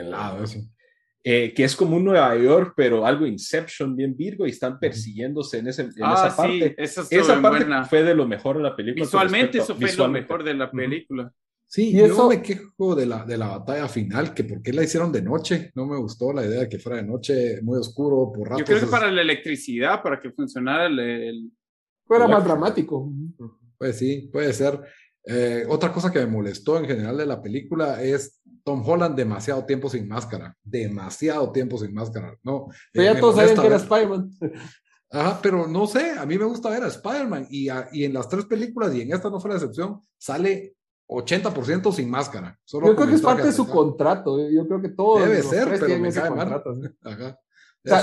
[1.25, 5.59] Eh, que es como un Nueva York, pero algo Inception bien Virgo y están persiguiéndose
[5.59, 6.75] en, ese, en ah, esa sí, parte.
[6.83, 7.85] esa Esa parte buena.
[7.85, 9.05] fue de lo mejor en la película.
[9.05, 10.29] Visualmente respecto- eso fue visualmente.
[10.29, 11.33] lo mejor de la película.
[11.71, 14.73] Sí, Y yo eso- me quejo de la, de la batalla final, que por qué
[14.73, 15.71] la hicieron de noche.
[15.75, 18.61] No me gustó la idea de que fuera de noche, muy oscuro, por ratos.
[18.61, 21.51] Yo creo que es- para la electricidad, para que funcionara el, el-
[22.07, 23.13] Fuera más dramático.
[23.77, 24.81] Pues sí, puede ser.
[25.25, 29.65] Eh, otra cosa que me molestó en general de la película es Tom Holland demasiado
[29.67, 30.57] tiempo sin máscara.
[30.63, 32.37] Demasiado tiempo sin máscara.
[32.43, 34.31] No, Pero eh, ya me todos sabían que era Spider-Man.
[35.11, 38.13] Ajá, pero no sé, a mí me gusta ver a Spider-Man y, a- y en
[38.13, 40.75] las tres películas y en esta no fue la excepción, sale
[41.09, 42.59] 80% sin máscara.
[42.65, 44.39] Solo Yo creo que es parte de su contrato.
[44.39, 44.51] eh.
[44.53, 46.75] Yo creo que todos Debe ser, pero me cae contrato.
[46.75, 46.83] sí.
[47.03, 47.39] Ajá.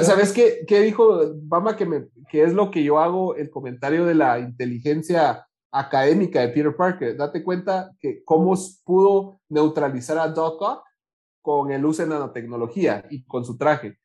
[0.03, 4.05] ¿Sabes qué, qué dijo Bama que, me, que es lo que yo hago, el comentario
[4.05, 5.45] de la inteligencia
[5.75, 7.17] académica de Peter Parker?
[7.17, 10.83] Date cuenta que cómo pudo neutralizar a Doc Ock
[11.41, 13.97] con el uso de nanotecnología y con su traje.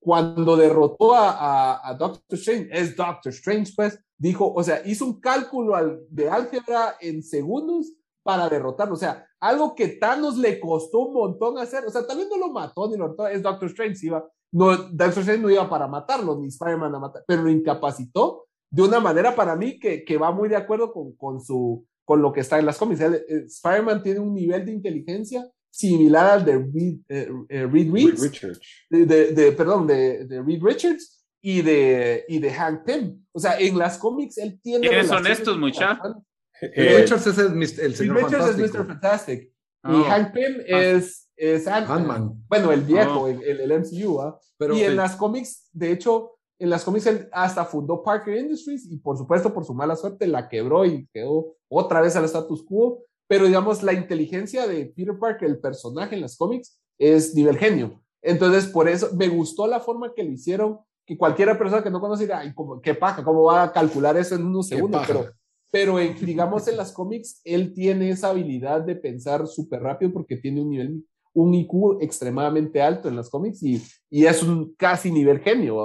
[0.00, 5.76] Cuando derrotó a, Doctor Strange, es Doctor Strange, pues, dijo, o sea, hizo un cálculo
[6.08, 8.94] de álgebra en segundos para derrotarlo.
[8.94, 11.84] O sea, algo que Thanos le costó un montón hacer.
[11.86, 14.28] O sea, tal vez no lo mató ni lo mató, es Doctor Strange, iba.
[14.50, 18.82] No, Doctor Strange no iba para matarlo, ni Spider-Man a matar, pero lo incapacitó de
[18.82, 22.32] una manera para mí que, que va muy de acuerdo con, con, su, con lo
[22.32, 23.00] que está en las cómics.
[23.00, 28.60] Spider-Man tiene un nivel de inteligencia similar al de Reed, eh, eh, Reed Richards,
[28.90, 33.24] de, de, perdón, de, de Reed Richards y de, y de Hank Pym.
[33.32, 34.88] O sea, en las cómics él tiene...
[34.88, 36.16] ¿Quiénes son estos, muchachos?
[36.60, 38.86] Eh, Richards es el, el señor Richards es Mr.
[38.86, 39.42] Fantastic.
[39.42, 39.52] Y
[39.84, 40.04] oh.
[40.04, 40.82] Hank Pym ah.
[40.82, 42.44] es, es Ant-Man.
[42.48, 43.28] Bueno, el viejo, oh.
[43.28, 44.20] el, el, MCU.
[44.20, 44.38] ¿ah?
[44.56, 48.98] Pero, y en las cómics, de hecho, en las él hasta fundó Parker Industries y
[48.98, 53.04] por supuesto por su mala suerte la quebró y quedó otra vez al status quo.
[53.26, 58.00] Pero digamos, la inteligencia de Peter Parker, el personaje en las cómics, es nivel genio.
[58.22, 62.00] Entonces, por eso me gustó la forma que lo hicieron, que cualquiera persona que no
[62.00, 63.22] conoce dirá, ay, ¿qué paja?
[63.22, 65.04] ¿Cómo va a calcular eso en unos segundos?
[65.06, 65.26] Pero
[65.70, 70.36] pero en, digamos en las cómics, él tiene esa habilidad de pensar súper rápido porque
[70.36, 71.04] tiene un nivel,
[71.34, 75.76] un IQ extremadamente alto en las cómics y, y es un casi nivel genio,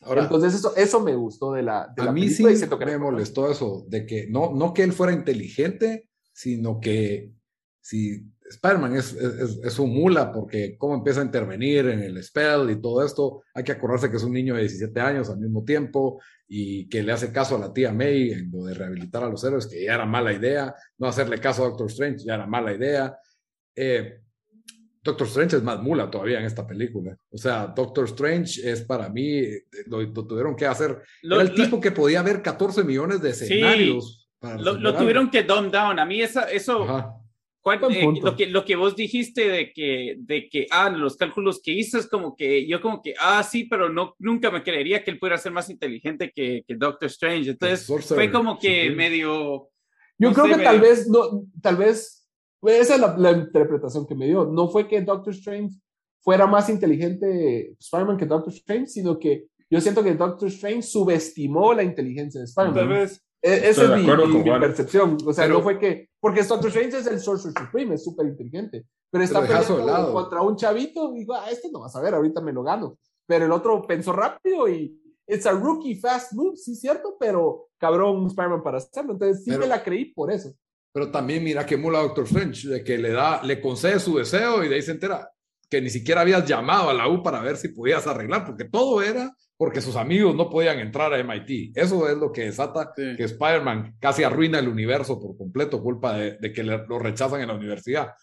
[0.00, 4.06] Entonces eso, eso me gustó de la, de a mí sí me molestó eso, de
[4.06, 7.32] que no, no que él fuera inteligente, sino que
[7.80, 12.80] si Spider-Man es, es, un mula porque cómo empieza a intervenir en el spell y
[12.80, 16.20] todo esto, hay que acordarse que es un niño de 17 años al mismo tiempo
[16.46, 19.42] y que le hace caso a la tía May en lo de rehabilitar a los
[19.44, 22.72] héroes, que ya era mala idea, no hacerle caso a Doctor Strange ya era mala
[22.72, 23.18] idea.
[23.74, 24.20] Eh,
[25.08, 27.16] Doctor Strange es más mula todavía en esta película.
[27.30, 29.42] O sea, Doctor Strange es para mí,
[29.86, 31.02] lo, tuvieron que hacer.
[31.22, 34.28] era el tipo que podía ver 14 millones de escenarios.
[34.40, 35.98] lo, tuvieron que dumb down.
[35.98, 36.86] A mí esa, eso,
[37.72, 41.72] eh, lo, que, lo que vos dijiste de que, de que, ah, los cálculos que
[41.72, 45.10] hizo es como que yo como que, ah, sí, pero no, nunca me creería que
[45.10, 47.50] él pudiera ser más inteligente que, que Doctor Strange.
[47.50, 49.68] Entonces fue como que medio...
[50.18, 52.17] Yo creo que tal vez, no, tal vez,
[52.62, 54.46] esa es la, interpretación que me dio.
[54.46, 55.76] No fue que Doctor Strange
[56.20, 61.74] fuera más inteligente Spider-Man que Doctor Strange, sino que yo siento que Doctor Strange subestimó
[61.74, 62.74] la inteligencia de Spider-Man.
[62.74, 63.24] Tal vez.
[63.40, 65.16] E, esa es mi, percepción.
[65.24, 66.08] O sea, no fue que.
[66.20, 68.86] Porque Doctor Strange es el Sorcerer Supreme, es súper inteligente.
[69.10, 72.40] Pero está peleando contra un chavito y digo, ah, este no vas a ver, ahorita
[72.40, 72.98] me lo gano.
[73.26, 75.00] Pero el otro pensó rápido y.
[75.30, 79.12] It's a rookie fast move, sí, cierto, pero cabrón Spider-Man para hacerlo.
[79.12, 80.54] Entonces sí me la creí por eso.
[80.92, 84.64] Pero también mira que mula Doctor Strange, de que le da, le concede su deseo
[84.64, 85.30] y de ahí se entera
[85.70, 89.02] que ni siquiera habías llamado a la U para ver si podías arreglar, porque todo
[89.02, 91.76] era porque sus amigos no podían entrar a MIT.
[91.76, 96.52] Eso es lo que desata que Spider-Man casi arruina el universo por completo, culpa de,
[96.52, 98.14] que lo rechazan en la universidad.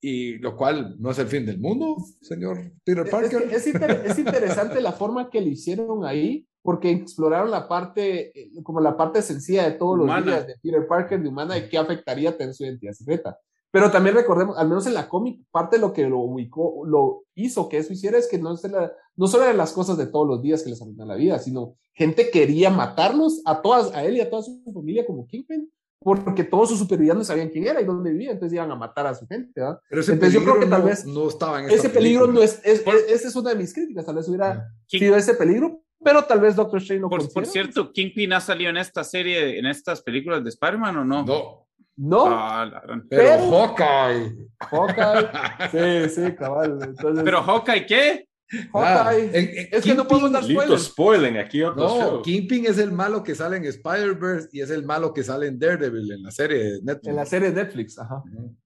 [0.00, 3.48] Y lo cual no es el fin del mundo, señor Peter Parker.
[3.50, 8.96] Es, es, interesante la forma que lo hicieron ahí, porque exploraron la parte, como la
[8.96, 12.54] parte sencilla de todos los días de Peter Parker, de humana, y qué afectaría tener
[12.54, 13.38] su identidad secreta.
[13.70, 17.24] Pero también recordemos, al menos en la cómic, parte de lo que lo ubicó, lo
[17.34, 20.26] hizo que eso hiciera es que no, la, no solo eran las cosas de todos
[20.26, 24.16] los días que les arruinan la vida, sino gente quería matarlos a todas, a él
[24.16, 27.84] y a toda su familia como Kingpin, porque todos sus supervivientes sabían quién era y
[27.84, 29.80] dónde vivía, entonces iban a matar a su gente, ¿verdad?
[29.90, 32.62] Pero ese entonces yo creo que tal vez no estaba en ese peligro no es,
[32.64, 36.40] es, esa es una de mis críticas, tal vez hubiera sido ese peligro, pero tal
[36.40, 40.02] vez Doctor Strange no por, por cierto, Kingpin ha salido en esta serie, en estas
[40.02, 41.24] películas de Spider-Man o no?
[41.24, 41.64] No.
[41.96, 42.26] No.
[42.26, 44.36] Ah, pero, Hawkeye.
[44.58, 46.08] Hawkeye.
[46.08, 46.94] sí, sí, cabal.
[47.24, 48.28] pero Hawkeye, ¿qué?
[48.72, 49.68] Hawkeye.
[49.72, 50.84] es que no podemos dar spoilers.
[50.84, 55.12] spoiling aquí no, Kingpin es el malo que sale en Spider-Verse y es el malo
[55.12, 57.08] que sale en Daredevil en la serie de Netflix.
[57.08, 58.22] En la serie de Netflix, ajá.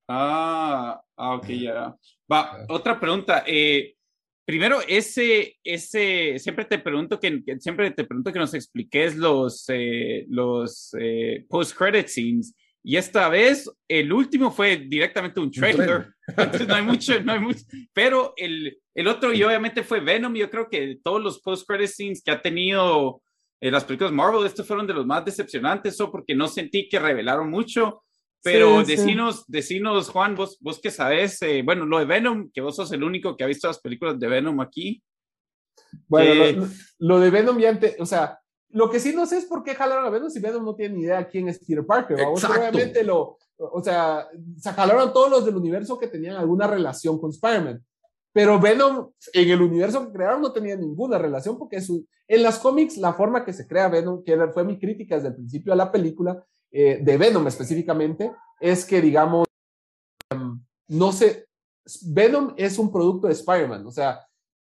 [0.08, 1.94] Ah, ah ok, ya.
[2.30, 3.44] Va, otra pregunta.
[3.46, 3.94] Eh,
[4.48, 10.24] primero, ese, ese, siempre te pregunto que, siempre te pregunto que nos expliques los, eh,
[10.30, 12.54] los eh, post-credit scenes.
[12.82, 16.14] Y esta vez el último fue directamente un trailer.
[16.28, 17.60] Entonces no hay mucho, no hay mucho.
[17.92, 20.34] Pero el, el otro y obviamente fue Venom.
[20.34, 23.20] Yo creo que todos los post-credit scenes que ha tenido
[23.60, 26.98] en las películas Marvel, estos fueron de los más decepcionantes, o porque no sentí que
[26.98, 28.02] revelaron mucho.
[28.42, 32.76] Pero decinos, decinos, Juan, vos, vos que sabes, eh, bueno, lo de Venom, que vos
[32.76, 35.02] sos el único que ha visto las películas de Venom aquí.
[36.06, 36.68] Bueno, lo,
[36.98, 38.38] lo, de Venom ya, antes, o sea,
[38.70, 40.96] lo que sí no sé es por qué jalaron a Venom si Venom no tiene
[40.96, 42.18] ni idea quién es Peter Parker.
[42.20, 47.30] Obviamente lo, o sea, se jalaron todos los del universo que tenían alguna relación con
[47.30, 47.82] Spider-Man.
[48.32, 52.58] Pero Venom, en el universo que crearon, no tenía ninguna relación porque su, en las
[52.58, 55.76] cómics, la forma que se crea Venom, que fue mi crítica desde el principio a
[55.76, 59.46] la película, eh, de Venom específicamente, es que, digamos,
[60.30, 61.46] em, no sé,
[62.06, 63.86] Venom es un producto de Spider-Man.
[63.86, 64.20] O sea,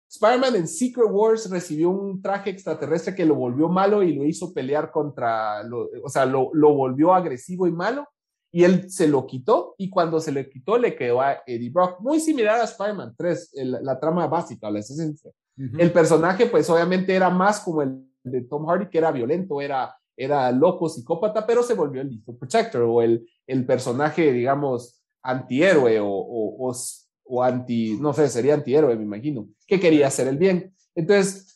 [0.10, 4.54] Spider-Man en Secret Wars recibió un traje extraterrestre que lo volvió malo y lo hizo
[4.54, 5.62] pelear contra,
[6.04, 8.08] o sea, lo, lo, volvió agresivo y malo.
[8.52, 12.02] y él se lo quitó y cuando se le quitó le quedó a Eddie Brock,
[12.02, 15.32] muy similar a Spider-Man 3, el, la trama básica, la esencia.
[15.78, 19.95] El personaje pues obviamente era más como el de Tom Hardy, que era violento, era,
[20.24, 26.07] era loco, psicópata, pero se volvió el Protector o el, el personaje, digamos, antihéroe o,
[26.07, 26.74] o,
[27.26, 30.74] o, anti, no sé, sería antihéroe, me imagino, que quería hacer el bien.
[30.95, 31.51] Entonces,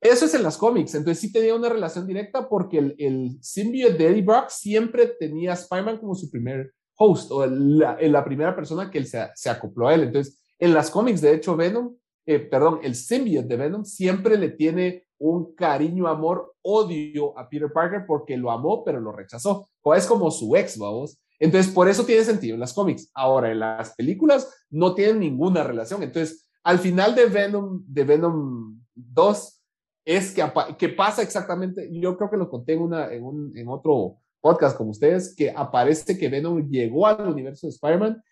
[0.00, 0.94] eso es en las cómics.
[0.94, 5.52] Entonces sí tenía una relación directa porque el, el symbiote de Eddie Brock siempre tenía
[5.52, 9.50] a Spider-Man como su primer host o la, la primera persona que él se, se,
[9.50, 10.04] acopló a él.
[10.04, 11.96] Entonces, en las cómics, de hecho, Venom,
[12.28, 17.72] eh, perdón, el symbiote de Venom siempre le tiene un cariño, amor, odio a Peter
[17.72, 19.70] Parker porque lo amó, pero lo rechazó.
[19.80, 21.18] O es como su ex, vamos.
[21.38, 23.10] Entonces, por eso tiene sentido en las cómics.
[23.14, 26.02] Ahora, en las películas no tienen ninguna relación.
[26.02, 29.62] Entonces, al final de Venom, de Venom 2,
[30.04, 30.44] es que,
[30.76, 32.82] que pasa exactamente, yo creo que lo conté en,
[33.24, 38.22] un, en otro podcast con ustedes, que aparece que Venom llegó al universo de Spider-Man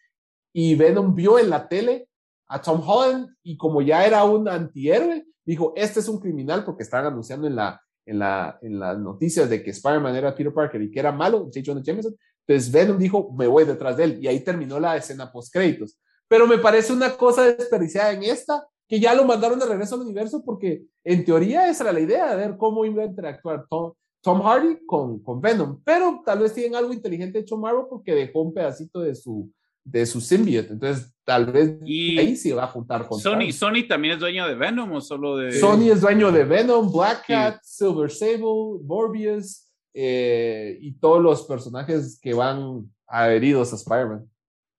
[0.53, 2.11] y Venom vio en la tele
[2.49, 6.83] a Tom Holland y como ya era un antihéroe, dijo, este es un criminal porque
[6.83, 10.83] estaban anunciando en la, en la, en las noticias de que Spider-Man era Peter Parker
[10.83, 11.61] y que era malo, J.
[11.65, 12.15] Jonah Jameson.
[12.47, 14.19] Entonces Venom dijo, me voy detrás de él.
[14.23, 15.99] Y ahí terminó la escena post créditos.
[16.29, 20.03] Pero me parece una cosa desperdiciada en esta, que ya lo mandaron de regreso al
[20.03, 23.93] universo porque en teoría esa era la idea, de ver cómo iba a interactuar Tom,
[24.21, 25.81] Tom Hardy con, con Venom.
[25.85, 29.51] Pero tal vez tienen algo inteligente hecho Marvel porque dejó un pedacito de su,
[29.87, 30.73] de su symbiote.
[30.73, 33.53] Entonces, tal vez y ahí se va a juntar con Sony.
[33.53, 35.53] ¿Sony también es dueño de Venom o solo de.?
[35.53, 42.19] Sony es dueño de Venom, Black Cat, Silver Sable, Morbius eh, y todos los personajes
[42.21, 44.29] que van adheridos a Spider-Man.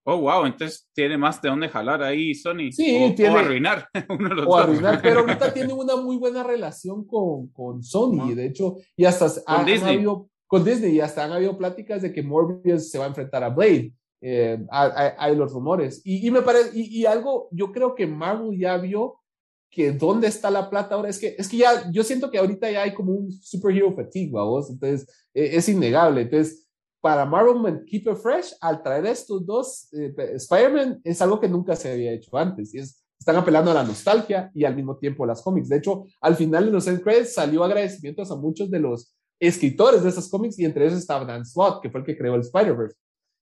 [0.04, 2.70] Oh, wow, entonces tiene más de dónde jalar ahí Sony.
[2.70, 3.34] Sí, o, tiene.
[3.34, 3.88] O arruinar.
[4.08, 4.60] Uno de los O dos.
[4.60, 9.26] arruinar, pero ahorita tiene una muy buena relación con, con Sony, de hecho, y hasta
[9.46, 9.96] han, Disney.
[9.96, 13.42] habido, con Disney, y hasta han habido pláticas de que Morbius se va a enfrentar
[13.42, 13.92] a Blade.
[14.20, 16.00] Eh, hay, hay, los rumores.
[16.04, 19.20] Y, y me parece, y, y, algo, yo creo que Marvel ya vio
[19.70, 21.08] que dónde está la plata ahora.
[21.08, 24.32] Es que, es que ya, yo siento que ahorita ya hay como un superhero fatigue.
[24.70, 26.22] Entonces, eh, es innegable.
[26.22, 26.66] Entonces,
[27.00, 31.76] para Marvel Keep It Fresh, al traer estos dos eh, Spider-Man, es algo que nunca
[31.76, 32.74] se había hecho antes.
[32.74, 35.68] Y es, están apelando a la nostalgia y al mismo tiempo a las cómics.
[35.68, 40.02] De hecho, al final de los end credits salió agradecimientos a muchos de los escritores
[40.02, 42.40] de esas cómics y entre ellos estaba Dan Slott, que fue el que creó el
[42.40, 42.96] Spider-Verse.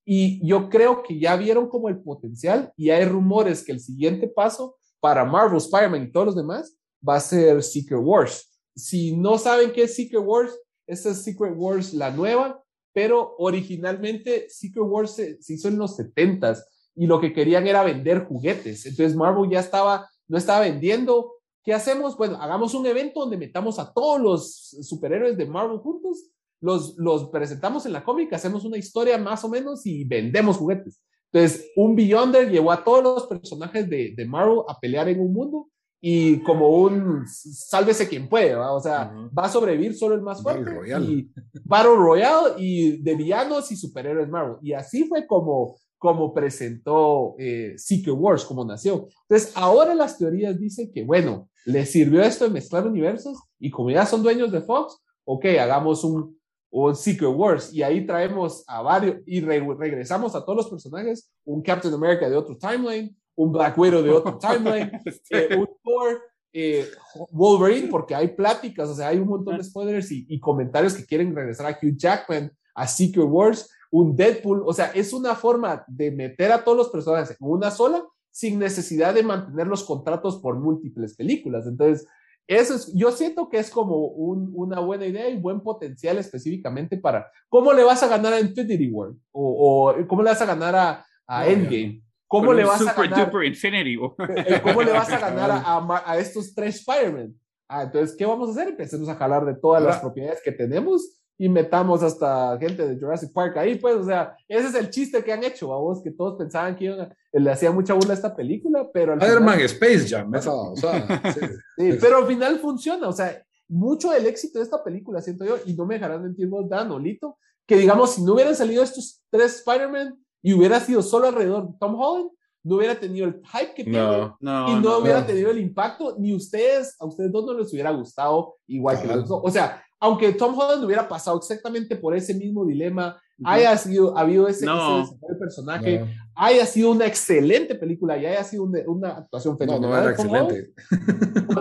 [0.08, 4.28] Y yo creo que ya vieron como el potencial y hay rumores que el siguiente
[4.28, 8.56] paso para Marvel, Spider-Man y todos los demás va a ser Secret Wars.
[8.76, 14.48] Si no saben qué es Secret Wars, esta es Secret Wars la nueva, pero originalmente
[14.48, 16.62] Secret Wars se, se hizo en los 70s
[16.94, 18.86] y lo que querían era vender juguetes.
[18.86, 21.32] Entonces Marvel ya estaba, no estaba vendiendo.
[21.64, 22.16] ¿Qué hacemos?
[22.16, 24.54] Bueno, hagamos un evento donde metamos a todos los
[24.86, 26.30] superhéroes de Marvel juntos
[26.60, 31.02] los, los presentamos en la cómica, hacemos una historia más o menos y vendemos juguetes.
[31.32, 35.32] Entonces, un Beyonder llevó a todos los personajes de, de Marvel a pelear en un
[35.32, 35.68] mundo
[36.00, 38.72] y como un sálvese quien puede, ¿va?
[38.72, 39.30] o sea, uh -huh.
[39.36, 41.06] va a sobrevivir solo el más fuerte Battle Royale.
[41.06, 41.30] y
[41.64, 44.58] Battle Royale y de villanos y superhéroes Marvel.
[44.62, 49.08] Y así fue como, como presentó eh, Secret Wars, como nació.
[49.28, 53.90] Entonces, ahora las teorías dicen que, bueno, les sirvió esto de mezclar universos y como
[53.90, 56.35] ya son dueños de Fox, ok, hagamos un,
[56.84, 61.30] un Secret Wars y ahí traemos a varios y re regresamos a todos los personajes,
[61.44, 64.90] un Captain America de otro timeline, un Black Widow de otro timeline,
[65.30, 66.20] eh, un Thor,
[66.52, 66.86] eh,
[67.30, 71.06] Wolverine, porque hay pláticas, o sea, hay un montón de spoilers y, y, comentarios que
[71.06, 75.82] quieren regresar a Hugh Jackman, a Secret Wars, un Deadpool, o sea, es una forma
[75.88, 80.36] de meter a todos los personajes en una sola sin necesidad de mantener los contratos
[80.36, 81.66] por múltiples películas.
[81.66, 82.06] Entonces,
[82.48, 86.96] eso es, yo siento que es como un, una buena idea y buen potencial específicamente
[86.96, 90.46] para cómo le vas a ganar a Infinity War o, o cómo le vas a
[90.46, 92.02] ganar a, a Endgame.
[92.28, 93.26] ¿Cómo Con le un vas a ganar?
[93.26, 94.12] duper Infinity War.
[94.36, 97.34] Eh, ¿Cómo le vas a ganar a, a, a estos tres Spider-Man?
[97.68, 98.68] Ah, entonces, ¿qué vamos a hacer?
[98.68, 103.32] Empecemos a jalar de todas las propiedades que tenemos y metamos hasta gente de Jurassic
[103.32, 106.10] Park ahí, pues, o sea, ese es el chiste que han hecho, a vos, que
[106.10, 109.54] todos pensaban que iban a, le hacía mucha burla a esta película, pero al Spider-Man
[109.54, 111.40] final, Space Jam, esa, o sea, sí.
[111.76, 115.56] sí, pero al final funciona, o sea, mucho del éxito de esta película, siento yo,
[115.66, 118.82] y no me dejarán mentir vos, Dan o Lito, que digamos, si no hubieran salido
[118.82, 122.30] estos tres Spider-Man y hubiera sido solo alrededor de Tom Holland,
[122.62, 125.26] no hubiera tenido el hype que tiene No, No, y no, no, hubiera no.
[125.26, 129.20] tenido el impacto, ni ustedes, a ustedes dos no les hubiera gustado igual que Cabal.
[129.20, 129.40] los dos.
[129.44, 134.48] O sea, aunque Tom Holland hubiera pasado exactamente por ese mismo dilema, haya sido, habido
[134.48, 135.02] ese, No.
[135.02, 139.58] ese personaje, No, haya sido una excelente película y haya sido una, una actuación no,
[139.58, 139.90] fenomenal.
[139.90, 140.72] no era de Tom excelente.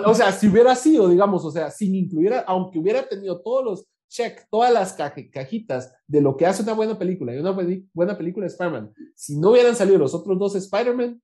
[0.06, 3.64] O sea, si hubiera sido, digamos, o sea, sin incluir, a- aunque hubiera tenido todos
[3.66, 7.52] los check, todas las cajitas de lo que hace una buena película y una
[7.94, 8.94] buena película de Spider-Man.
[9.16, 11.22] Si no hubieran salido los otros dos Spider-Man,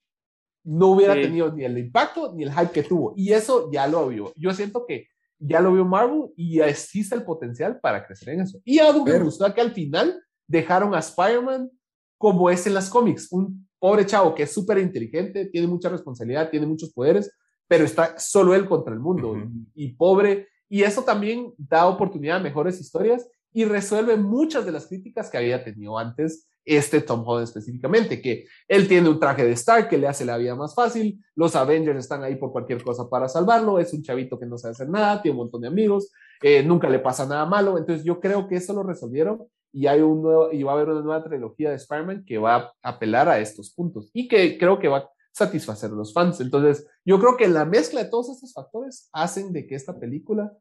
[0.63, 3.13] no hubiera tenido ni el impacto ni el hype que tuvo.
[3.15, 4.33] Y eso ya lo vio.
[4.35, 5.07] Yo siento que
[5.41, 8.59] ya lo vio Marvel y existe el potencial para crecer en eso.
[8.63, 11.69] Y algo que me gustó que al final dejaron a Spider-Man
[12.17, 16.51] como es en las cómics, un pobre chavo que es súper inteligente, tiene mucha responsabilidad,
[16.51, 17.31] tiene muchos poderes,
[17.67, 19.35] pero está solo él contra el mundo
[19.73, 20.47] y, pobre.
[20.69, 25.37] Y eso también da oportunidad a mejores historias y resuelve muchas de las críticas que
[25.37, 29.97] había tenido antes este Tom Holland específicamente, que él tiene un traje de Stark que
[29.97, 33.79] le hace la vida más fácil, los Avengers están ahí por cualquier cosa para salvarlo,
[33.79, 36.89] es un chavito que no sabe hacer nada, tiene un montón de amigos, eh, nunca
[36.89, 40.63] le pasa nada malo, entonces yo creo que eso lo resolvieron y, hay un y
[40.63, 44.09] va a haber una nueva trilogía de Spider-Man que va a apelar a estos puntos
[44.13, 46.41] y que creo que va a satisfacer a los fans.
[46.41, 50.51] Entonces, yo creo que la mezcla de todos estos factores hacen de que esta película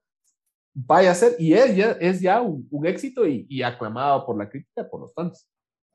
[0.73, 4.49] vaya a ser, y es ya, es ya un, éxito y, y, aclamado por la
[4.49, 5.49] crítica, por los fans.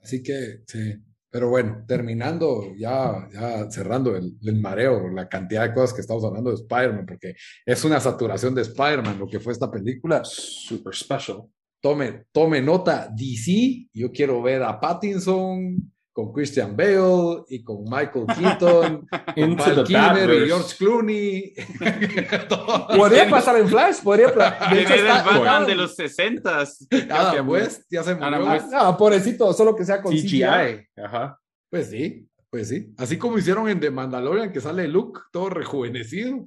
[0.06, 0.95] Así que, sí.
[1.30, 6.24] Pero bueno, terminando, ya, ya cerrando el, el mareo, la cantidad de cosas que estamos
[6.24, 7.36] hablando de Spider-Man, porque
[7.66, 10.22] es una saturación de Spider-Man lo que fue esta película.
[10.24, 11.49] Super special
[11.86, 18.26] tome, tome nota, DC, yo quiero ver a Pattinson con Christian Bale y con Michael
[18.39, 19.05] Keaton,
[19.36, 21.53] con Val Kilmer y George Clooney.
[22.97, 24.28] podría pasar en Flash, podría
[24.72, 26.63] de hecho, está, el Batman de los 60
[27.09, 28.47] Ah, pues, ya se murió.
[28.72, 30.88] Ah, pobrecito, solo que sea con CGI.
[30.95, 31.38] Ajá.
[31.70, 32.93] Pues sí, pues sí.
[32.97, 36.45] Así como hicieron en The Mandalorian, que sale Luke todo rejuvenecido.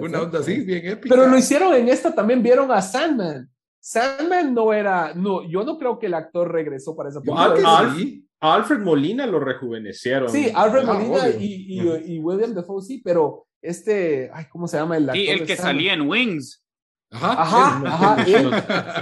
[0.00, 1.14] Una onda así, bien épica.
[1.14, 3.48] Pero lo hicieron en esta también, vieron a Sandman.
[3.80, 7.94] Sandman no era, no, yo no creo que el actor regresó para esa película.
[8.40, 10.30] Alfred Molina lo rejuvenecieron.
[10.30, 14.96] Sí, Alfred ah, Molina y, y, William Defoe sí, pero este, ay, ¿cómo se llama
[14.96, 15.16] el actor?
[15.16, 16.64] Sí, el que salía en Wings.
[17.10, 18.24] Ajá, ajá, ajá.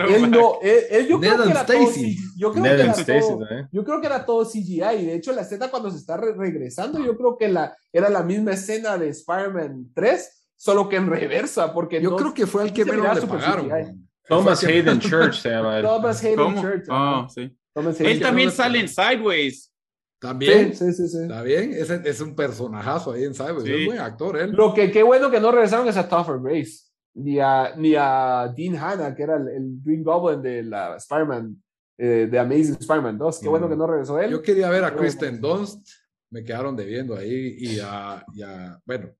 [0.07, 1.91] Él, no, él, yo, creo que era todo,
[2.37, 5.01] yo, creo que era todo, yo creo que era todo CGI.
[5.01, 8.22] Y de hecho, la escena cuando se está regresando, yo creo que la, era la
[8.22, 11.74] misma escena de Spider-Man 3, solo que en reversa.
[11.74, 14.09] Porque yo creo que fue el que menos le pagaron.
[14.28, 15.82] Thomas Hayden Church se llama.
[15.82, 16.84] Thomas Hayden Church.
[16.89, 17.57] Oh, sí.
[18.01, 19.72] Él también sale en Sideways.
[20.18, 20.74] También.
[20.74, 21.18] Sí, sí, sí.
[21.22, 21.72] Está bien.
[21.74, 23.68] Es, es un personajazo ahí en Sideways.
[23.68, 24.53] Es buen actor él.
[24.53, 26.85] Lo que qué bueno que no regresaron es a Topher Grace.
[27.14, 31.62] Ni a, ni a Dean Hanna, que era el, Green Goblin de la Spider-Man,
[31.97, 33.41] eh, de Amazing Spider-Man 2.
[33.41, 33.70] Qué bueno mm.
[33.70, 34.31] que no regresó él.
[34.31, 35.87] Yo quería ver a Kristen Dunst.
[36.31, 37.57] Me quedaron debiendo ahí.
[37.59, 39.11] Y a, y a bueno,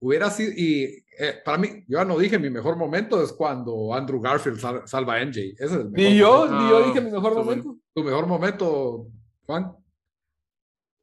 [0.00, 3.94] hubiera sido, y eh, para mí, yo ya no dije mi mejor momento es cuando
[3.94, 5.52] Andrew Garfield salva a MJ.
[5.54, 7.76] Ese es el ni yo, ni yo dije mi mejor momento.
[7.94, 9.06] Tu mejor momento,
[9.46, 9.76] Juan.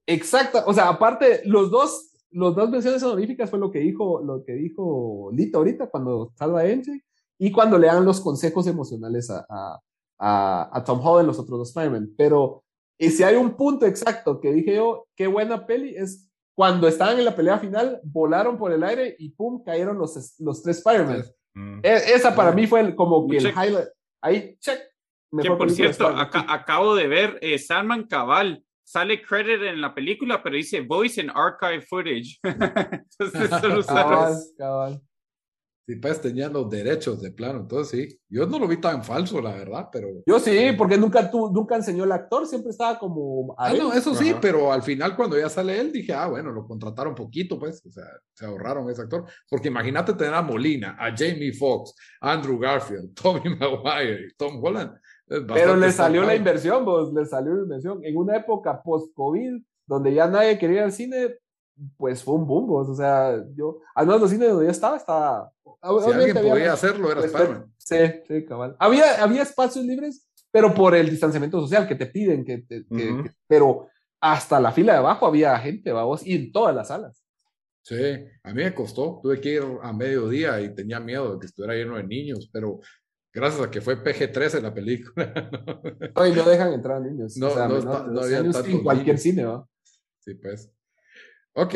[0.05, 4.43] Exacto, o sea, aparte, los dos, los dos menciones honoríficas fue lo que dijo, lo
[4.43, 7.01] que dijo Lito ahorita cuando salva a MJ
[7.37, 11.69] y cuando le dan los consejos emocionales a, a, a, Tom Holland, los otros dos
[11.69, 12.15] Spider-Man.
[12.17, 12.63] Pero
[12.97, 16.28] y si hay un punto exacto que dije yo, qué buena peli, es
[16.59, 20.61] cuando estaban en la pelea final, volaron por el aire y pum, cayeron los, los
[20.61, 21.23] tres Spider-Man.
[21.53, 21.79] Mm.
[21.81, 23.87] E, esa para mí fue como que el highlight.
[24.21, 24.77] Ahí, check.
[25.41, 28.61] que por cierto, acabo de ver eh, Salman Cabal.
[28.83, 32.37] Sale credit en la película, pero dice voice and archive footage.
[32.43, 35.01] Entonces, solo cabal, cabal.
[35.89, 38.19] Sí, pues tenían los derechos de plano, entonces sí.
[38.29, 40.07] Yo no lo vi tan falso, la verdad, pero.
[40.23, 43.55] Yo sí, porque nunca, tú, nunca enseñó el actor, siempre estaba como.
[43.57, 46.67] Ah, no, eso sí, pero al final, cuando ya sale él, dije, ah, bueno, lo
[46.67, 49.25] contrataron poquito, pues, o sea, se ahorraron ese actor.
[49.49, 54.91] Porque imagínate tener a Molina, a Jamie Foxx, Andrew Garfield, Tommy Maguire, Tom Holland.
[55.27, 57.99] Pero le salió la inversión, vos, le salió la inversión.
[58.03, 61.39] En una época post-COVID, donde ya nadie quería ir al cine,
[61.97, 65.51] pues fue un boom, o sea, yo, al menos los cines donde yo estaba, estaba
[65.81, 67.73] si alguien podía hacerlo, era Spider-Man.
[67.77, 67.97] Sí,
[68.27, 68.75] sí, cabal.
[68.79, 72.63] Había, había espacios libres, pero por el distanciamiento social que te piden, que,
[73.47, 73.87] pero
[74.21, 77.23] hasta la fila de abajo había gente, vamos, y en todas las salas.
[77.81, 77.95] Sí,
[78.43, 79.19] a mí me costó.
[79.23, 82.79] Tuve que ir a mediodía y tenía miedo de que estuviera lleno de niños, pero
[83.33, 85.49] gracias a que fue PG-13 la película.
[86.15, 87.37] Hoy no dejan entrar niños.
[87.37, 89.67] No, no, no, había en cualquier cine, ¿va?
[90.19, 90.71] Sí, pues.
[91.53, 91.73] Ok,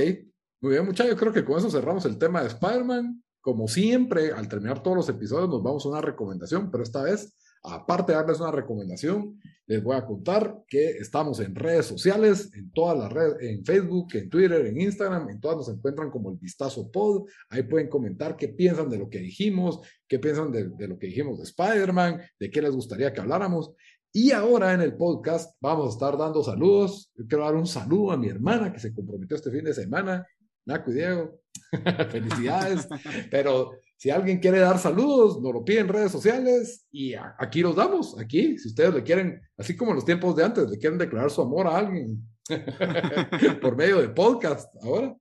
[0.61, 1.13] muy bien, muchachos.
[1.13, 3.22] Yo creo que con eso cerramos el tema de Spider-Man.
[3.43, 7.35] Como siempre, al terminar todos los episodios nos vamos a una recomendación, pero esta vez,
[7.61, 12.71] aparte de darles una recomendación, les voy a contar que estamos en redes sociales, en
[12.71, 16.37] todas las redes, en Facebook, en Twitter, en Instagram, en todas nos encuentran como el
[16.37, 17.27] Vistazo Pod.
[17.49, 21.39] Ahí pueden comentar qué piensan de lo que dijimos, qué piensan de, lo que dijimos
[21.39, 23.73] de Spider-Man, de qué les gustaría que habláramos.
[24.13, 27.11] Y ahora en el podcast vamos a estar dando saludos.
[27.27, 30.25] Quiero dar un saludo a mi hermana que se comprometió este fin de semana,
[30.65, 31.42] y Diego.
[32.11, 32.87] Felicidades.
[33.29, 37.75] Pero Si alguien quiere dar saludos, nos lo pide en redes sociales y aquí los
[37.75, 40.99] damos, aquí, si ustedes le quieren, así como en los tiempos de antes, le quieren
[40.99, 42.21] declarar su amor a alguien
[43.61, 45.15] por medio de podcast ahora,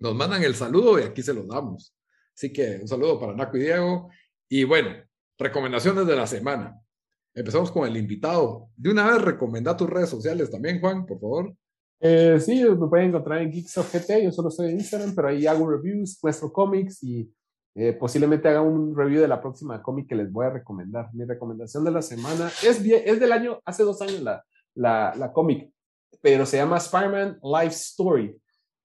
[0.00, 1.94] nos mandan el saludo y aquí se los damos.
[2.36, 4.10] Así que un saludo para Naco y Diego.
[4.48, 4.90] Y bueno,
[5.38, 6.76] recomendaciones de la semana.
[7.32, 8.70] Empezamos con el invitado.
[8.76, 11.56] De una vez, recomenda tus redes sociales también, Juan, por favor.
[12.06, 14.24] Eh, sí, me pueden encontrar en Geeks of GT.
[14.24, 17.32] Yo solo estoy en Instagram, pero ahí hago reviews, muestro cómics y
[17.74, 21.08] eh, posiblemente haga un review de la próxima cómic que les voy a recomendar.
[21.14, 24.20] Mi recomendación de la semana es, es del año, hace dos años
[24.74, 25.72] la, cómic,
[26.20, 28.38] pero se llama Spider-Man Life Story.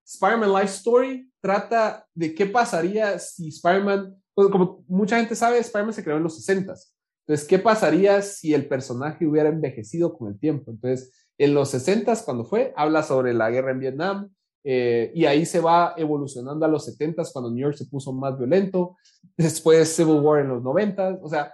[0.06, 5.94] Spider-Man Life Story trata de qué pasaría si Spider-Man, pues, como mucha gente sabe, Spider-Man
[5.94, 6.94] se creó en los 60s.
[7.28, 10.72] Entonces, ¿qué pasaría si el personaje hubiera envejecido con el tiempo?
[10.72, 14.30] Entonces, en los 60s, cuando fue, habla sobre la guerra en Vietnam,
[14.64, 18.38] eh, y ahí se va evolucionando a los 70s, cuando New York se puso más
[18.38, 18.98] violento,
[19.38, 21.54] después Civil War en los 90s, o sea,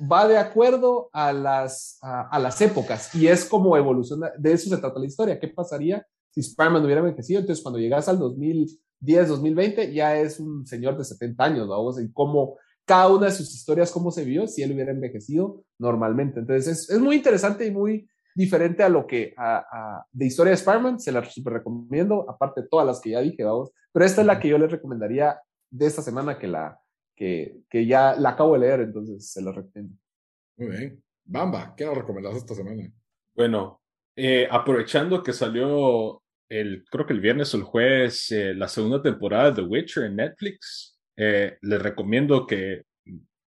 [0.00, 4.78] va de acuerdo a las, a, las épocas, y es como evoluciona, de eso se
[4.78, 7.40] trata la historia, ¿qué pasaría si Spider-Man hubiera envejecido?
[7.40, 12.12] Entonces, cuando llegas al 2010, 2020, ya es un señor de 70 años, vamos, y
[12.12, 16.40] cómo cada una de sus historias, cómo se vio si él hubiera envejecido normalmente.
[16.40, 21.00] Entonces, es, muy interesante y muy diferente a lo que a, de historia de Spider-Man,
[21.00, 24.26] se la super recomiendo, aparte de todas las que ya dije, vamos, pero esta es
[24.26, 25.38] la que yo les recomendaría
[25.70, 26.78] de esta semana que la
[27.16, 29.96] que, que ya la acabo de leer, entonces se la recomiendo.
[30.56, 31.02] Muy bien.
[31.24, 32.90] Bamba, ¿qué nos recomendás esta semana?
[33.34, 33.80] Bueno,
[34.16, 39.00] eh, aprovechando que salió el, creo que el viernes o el jueves, eh, la segunda
[39.00, 42.82] temporada de The Witcher en Netflix, eh, les recomiendo que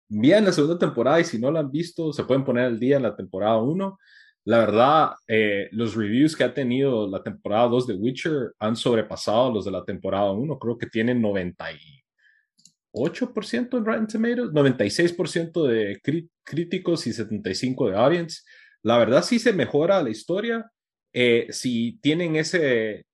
[0.09, 2.97] vean la segunda temporada y si no la han visto, se pueden poner al día
[2.97, 3.99] en la temporada 1.
[4.45, 9.53] La verdad, eh, los reviews que ha tenido la temporada 2 de Witcher han sobrepasado
[9.53, 10.59] los de la temporada 1.
[10.59, 16.01] Creo que tienen 98% en Rotten Tomatoes, 96% de
[16.43, 18.41] críticos y 75% de audience.
[18.83, 20.71] La verdad sí se mejora la historia.
[21.13, 23.05] Eh, si tienen ese,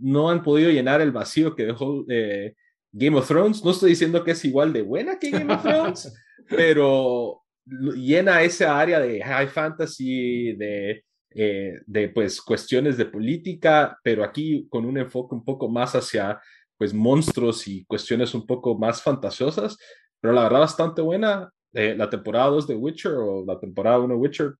[0.00, 2.04] no han podido llenar el vacío que dejó
[2.92, 3.64] Game of Thrones.
[3.64, 6.14] No estoy diciendo que es igual de buena que Game of Thrones,
[6.48, 14.22] pero llena esa área de high fantasy, de, eh, de pues cuestiones de política, pero
[14.24, 16.40] aquí con un enfoque un poco más hacia
[16.76, 19.76] pues monstruos y cuestiones un poco más fantasiosas,
[20.20, 21.50] pero la verdad bastante buena.
[21.72, 24.54] Eh, la temporada 2 de Witcher o la temporada 1 de Witcher,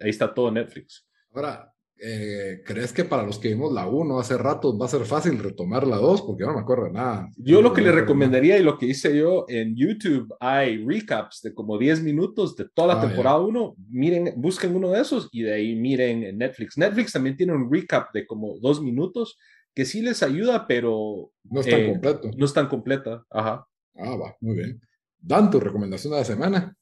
[0.00, 1.04] ahí está todo Netflix.
[1.34, 5.04] Ahora, eh, ¿crees que para los que vimos la 1 hace rato va a ser
[5.04, 6.22] fácil retomar la 2?
[6.22, 7.30] Porque no me acuerdo de nada.
[7.36, 11.54] Yo lo que le recomendaría y lo que hice yo en YouTube, hay recaps de
[11.54, 13.74] como 10 minutos de toda la ah, temporada 1.
[13.90, 16.78] Miren, busquen uno de esos y de ahí miren en Netflix.
[16.78, 19.38] Netflix también tiene un recap de como 2 minutos
[19.74, 21.30] que sí les ayuda, pero...
[21.44, 22.30] No es tan eh, completo.
[22.36, 23.24] No es tan completa.
[23.30, 23.66] Ajá.
[23.96, 24.80] Ah, va, muy bien.
[25.18, 26.76] Dan tu recomendación de la semana.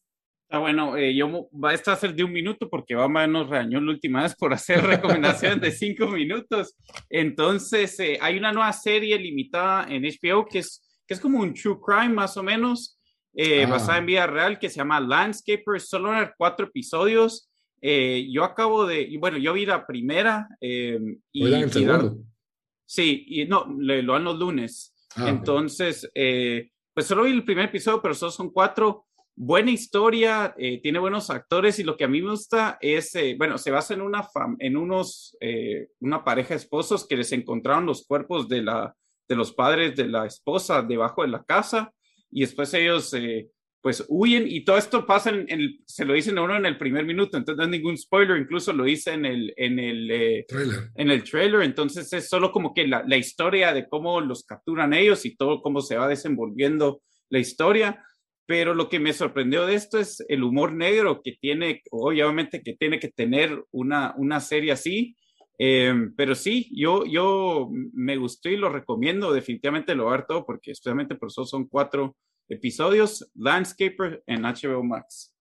[0.51, 3.91] Ah, bueno, eh, yo va a ser de un minuto porque Bama nos regañó la
[3.91, 6.75] última vez por hacer recomendaciones de cinco minutos.
[7.11, 11.53] Entonces, eh, hay una nueva serie limitada en HBO que es, que es como un
[11.53, 12.99] true crime más o menos,
[13.35, 13.70] eh, ah.
[13.70, 15.81] basada en vida real, que se llama Landscaper.
[15.81, 17.51] Solo en cuatro episodios.
[17.83, 20.49] yo acabo de, bueno, yo vi la primera.
[20.61, 22.16] y, el segundo.
[22.87, 24.95] sí, y no, lo dan los lunes.
[25.15, 26.11] Ah, Entonces,
[26.95, 29.08] pues solo vi el primer episodio, pero solo son cuatro
[29.39, 33.36] buena historia, eh, tiene buenos actores y lo que a mí me gusta es, eh,
[33.39, 34.28] bueno, se basa en una,
[34.59, 38.97] en unos, eh, una pareja de esposos que les encontraron los cuerpos de, la,
[39.28, 41.93] de los padres de la esposa debajo de la casa
[42.32, 43.15] y después ellos
[43.81, 46.77] pues huyen y todo esto pasa en, el, se lo dicen a uno en el
[46.77, 50.90] primer minuto, entonces no es ningún spoiler, incluso lo dice en el, en el, trailer.
[50.97, 54.93] en el trailer, entonces es solo como que la, la historia de cómo los capturan
[54.94, 58.05] ellos y todo cómo se va desenvolviendo la historia
[58.49, 62.75] pero lo que me sorprendió de esto es el humor negro que tiene, obviamente que
[62.77, 65.15] tiene que tener una, una serie así,
[65.59, 71.15] eh, pero sí, yo, yo me gustó y lo recomiendo, definitivamente lo todo porque especialmente
[71.16, 72.16] por eso son cuatro
[72.49, 75.35] episodios, Landscaper en HBO Max.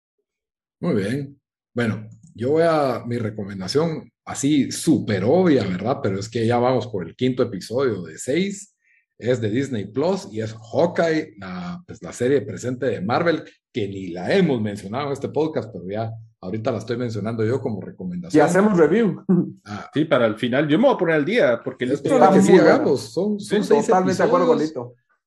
[0.82, 1.40] Muy bien.
[1.74, 6.00] Bueno, yo voy a mi recomendación así súper obvia, ¿verdad?
[6.04, 8.76] Pero es que ya vamos por el quinto episodio de seis
[9.18, 13.88] es de Disney Plus y es Hawkeye, la, pues, la serie presente de Marvel, que
[13.88, 16.12] ni la hemos mencionado en este podcast, pero ya
[16.42, 18.40] ahorita la estoy mencionando yo como recomendación.
[18.40, 19.24] Y hacemos review.
[19.70, 20.66] Ah, sí, para el final.
[20.70, 23.02] Yo me voy a poner al día porque es para que sí hagamos.
[23.12, 24.62] Son, son seis totalmente de acuerdo con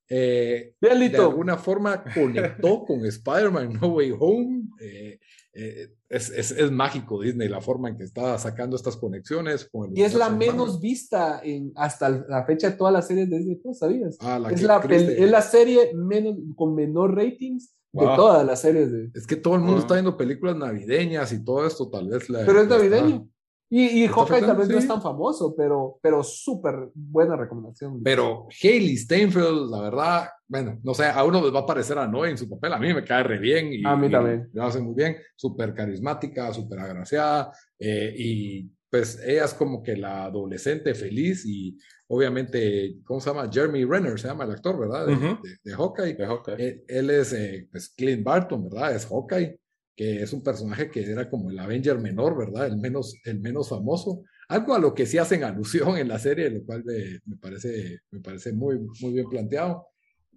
[0.09, 4.63] Eh, de alguna forma conectó con Spider-Man No Way Home.
[4.79, 5.19] Eh,
[5.53, 9.67] eh, es, es, es, mágico Disney la forma en que está sacando estas conexiones.
[9.69, 13.37] Con y es la menos vista en, hasta la fecha de todas las series de
[13.37, 14.17] Disney ¿sabías?
[14.21, 18.91] Ah, la es, la, es la serie menos, con menor ratings de todas las series.
[18.91, 19.11] De...
[19.13, 22.29] Es que todo el mundo está viendo películas navideñas y todo esto, tal vez.
[22.29, 23.27] La, pero es navideño.
[23.73, 28.03] Y, y Hawkeye tal vez no es tan famoso, pero, pero súper buena recomendación.
[28.03, 32.05] Pero Haley Steinfeld, la verdad, bueno, no sé, a uno les va a parecer a
[32.05, 33.71] Noé en su papel, a mí me cae re bien.
[33.71, 34.49] Y, a mí también.
[34.51, 39.95] Lo hace muy bien, súper carismática, súper agraciada, eh, y pues ella es como que
[39.95, 43.49] la adolescente feliz y obviamente, ¿cómo se llama?
[43.49, 45.07] Jeremy Renner se llama el actor, ¿verdad?
[45.07, 46.17] De, de, Hawkeye.
[46.57, 48.93] Él, él, es, eh, pues, Clint Barton, ¿verdad?
[48.93, 49.57] Es Hawkeye
[49.95, 52.67] que es un personaje que era como el Avenger menor, ¿verdad?
[52.67, 54.23] El menos, el menos famoso.
[54.49, 57.99] Algo a lo que sí hacen alusión en la serie, lo cual me, me parece,
[58.11, 59.90] me parece muy, muy bien planteado.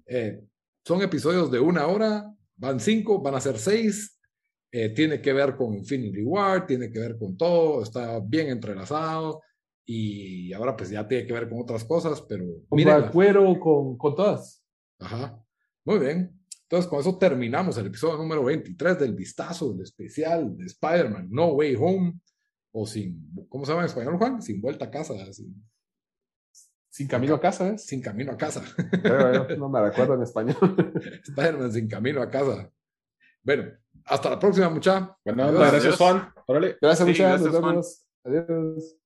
[0.07, 0.43] Eh,
[0.85, 4.19] son episodios de una hora, van cinco, van a ser seis.
[4.71, 9.41] Eh, tiene que ver con Infinity War, tiene que ver con todo, está bien entrelazado
[9.87, 12.45] y ahora pues ya tiene que ver con otras cosas, pero...
[12.69, 14.65] Con cuero, con, con todas.
[14.99, 15.41] Ajá,
[15.85, 16.41] muy bien.
[16.63, 21.53] Entonces, con eso terminamos el episodio número 23 del vistazo del especial de Spider-Man No
[21.53, 22.15] Way Home,
[22.73, 24.43] o sin, ¿cómo se llama en español, Juan?
[24.43, 25.15] Sin vuelta a casa.
[25.33, 25.55] Sin,
[26.95, 27.77] sin camino a casa, ¿eh?
[27.77, 28.63] Sin camino a casa.
[29.59, 30.57] no me recuerdo en español.
[31.25, 32.71] Spider-Man sin camino a casa.
[33.43, 33.73] Bueno,
[34.05, 35.09] hasta la próxima, muchachos.
[35.25, 36.33] Bueno, gracias, Juan.
[36.81, 37.53] Gracias, sí, muchachos.
[37.53, 38.07] Nos vemos.
[38.23, 38.97] Adiós.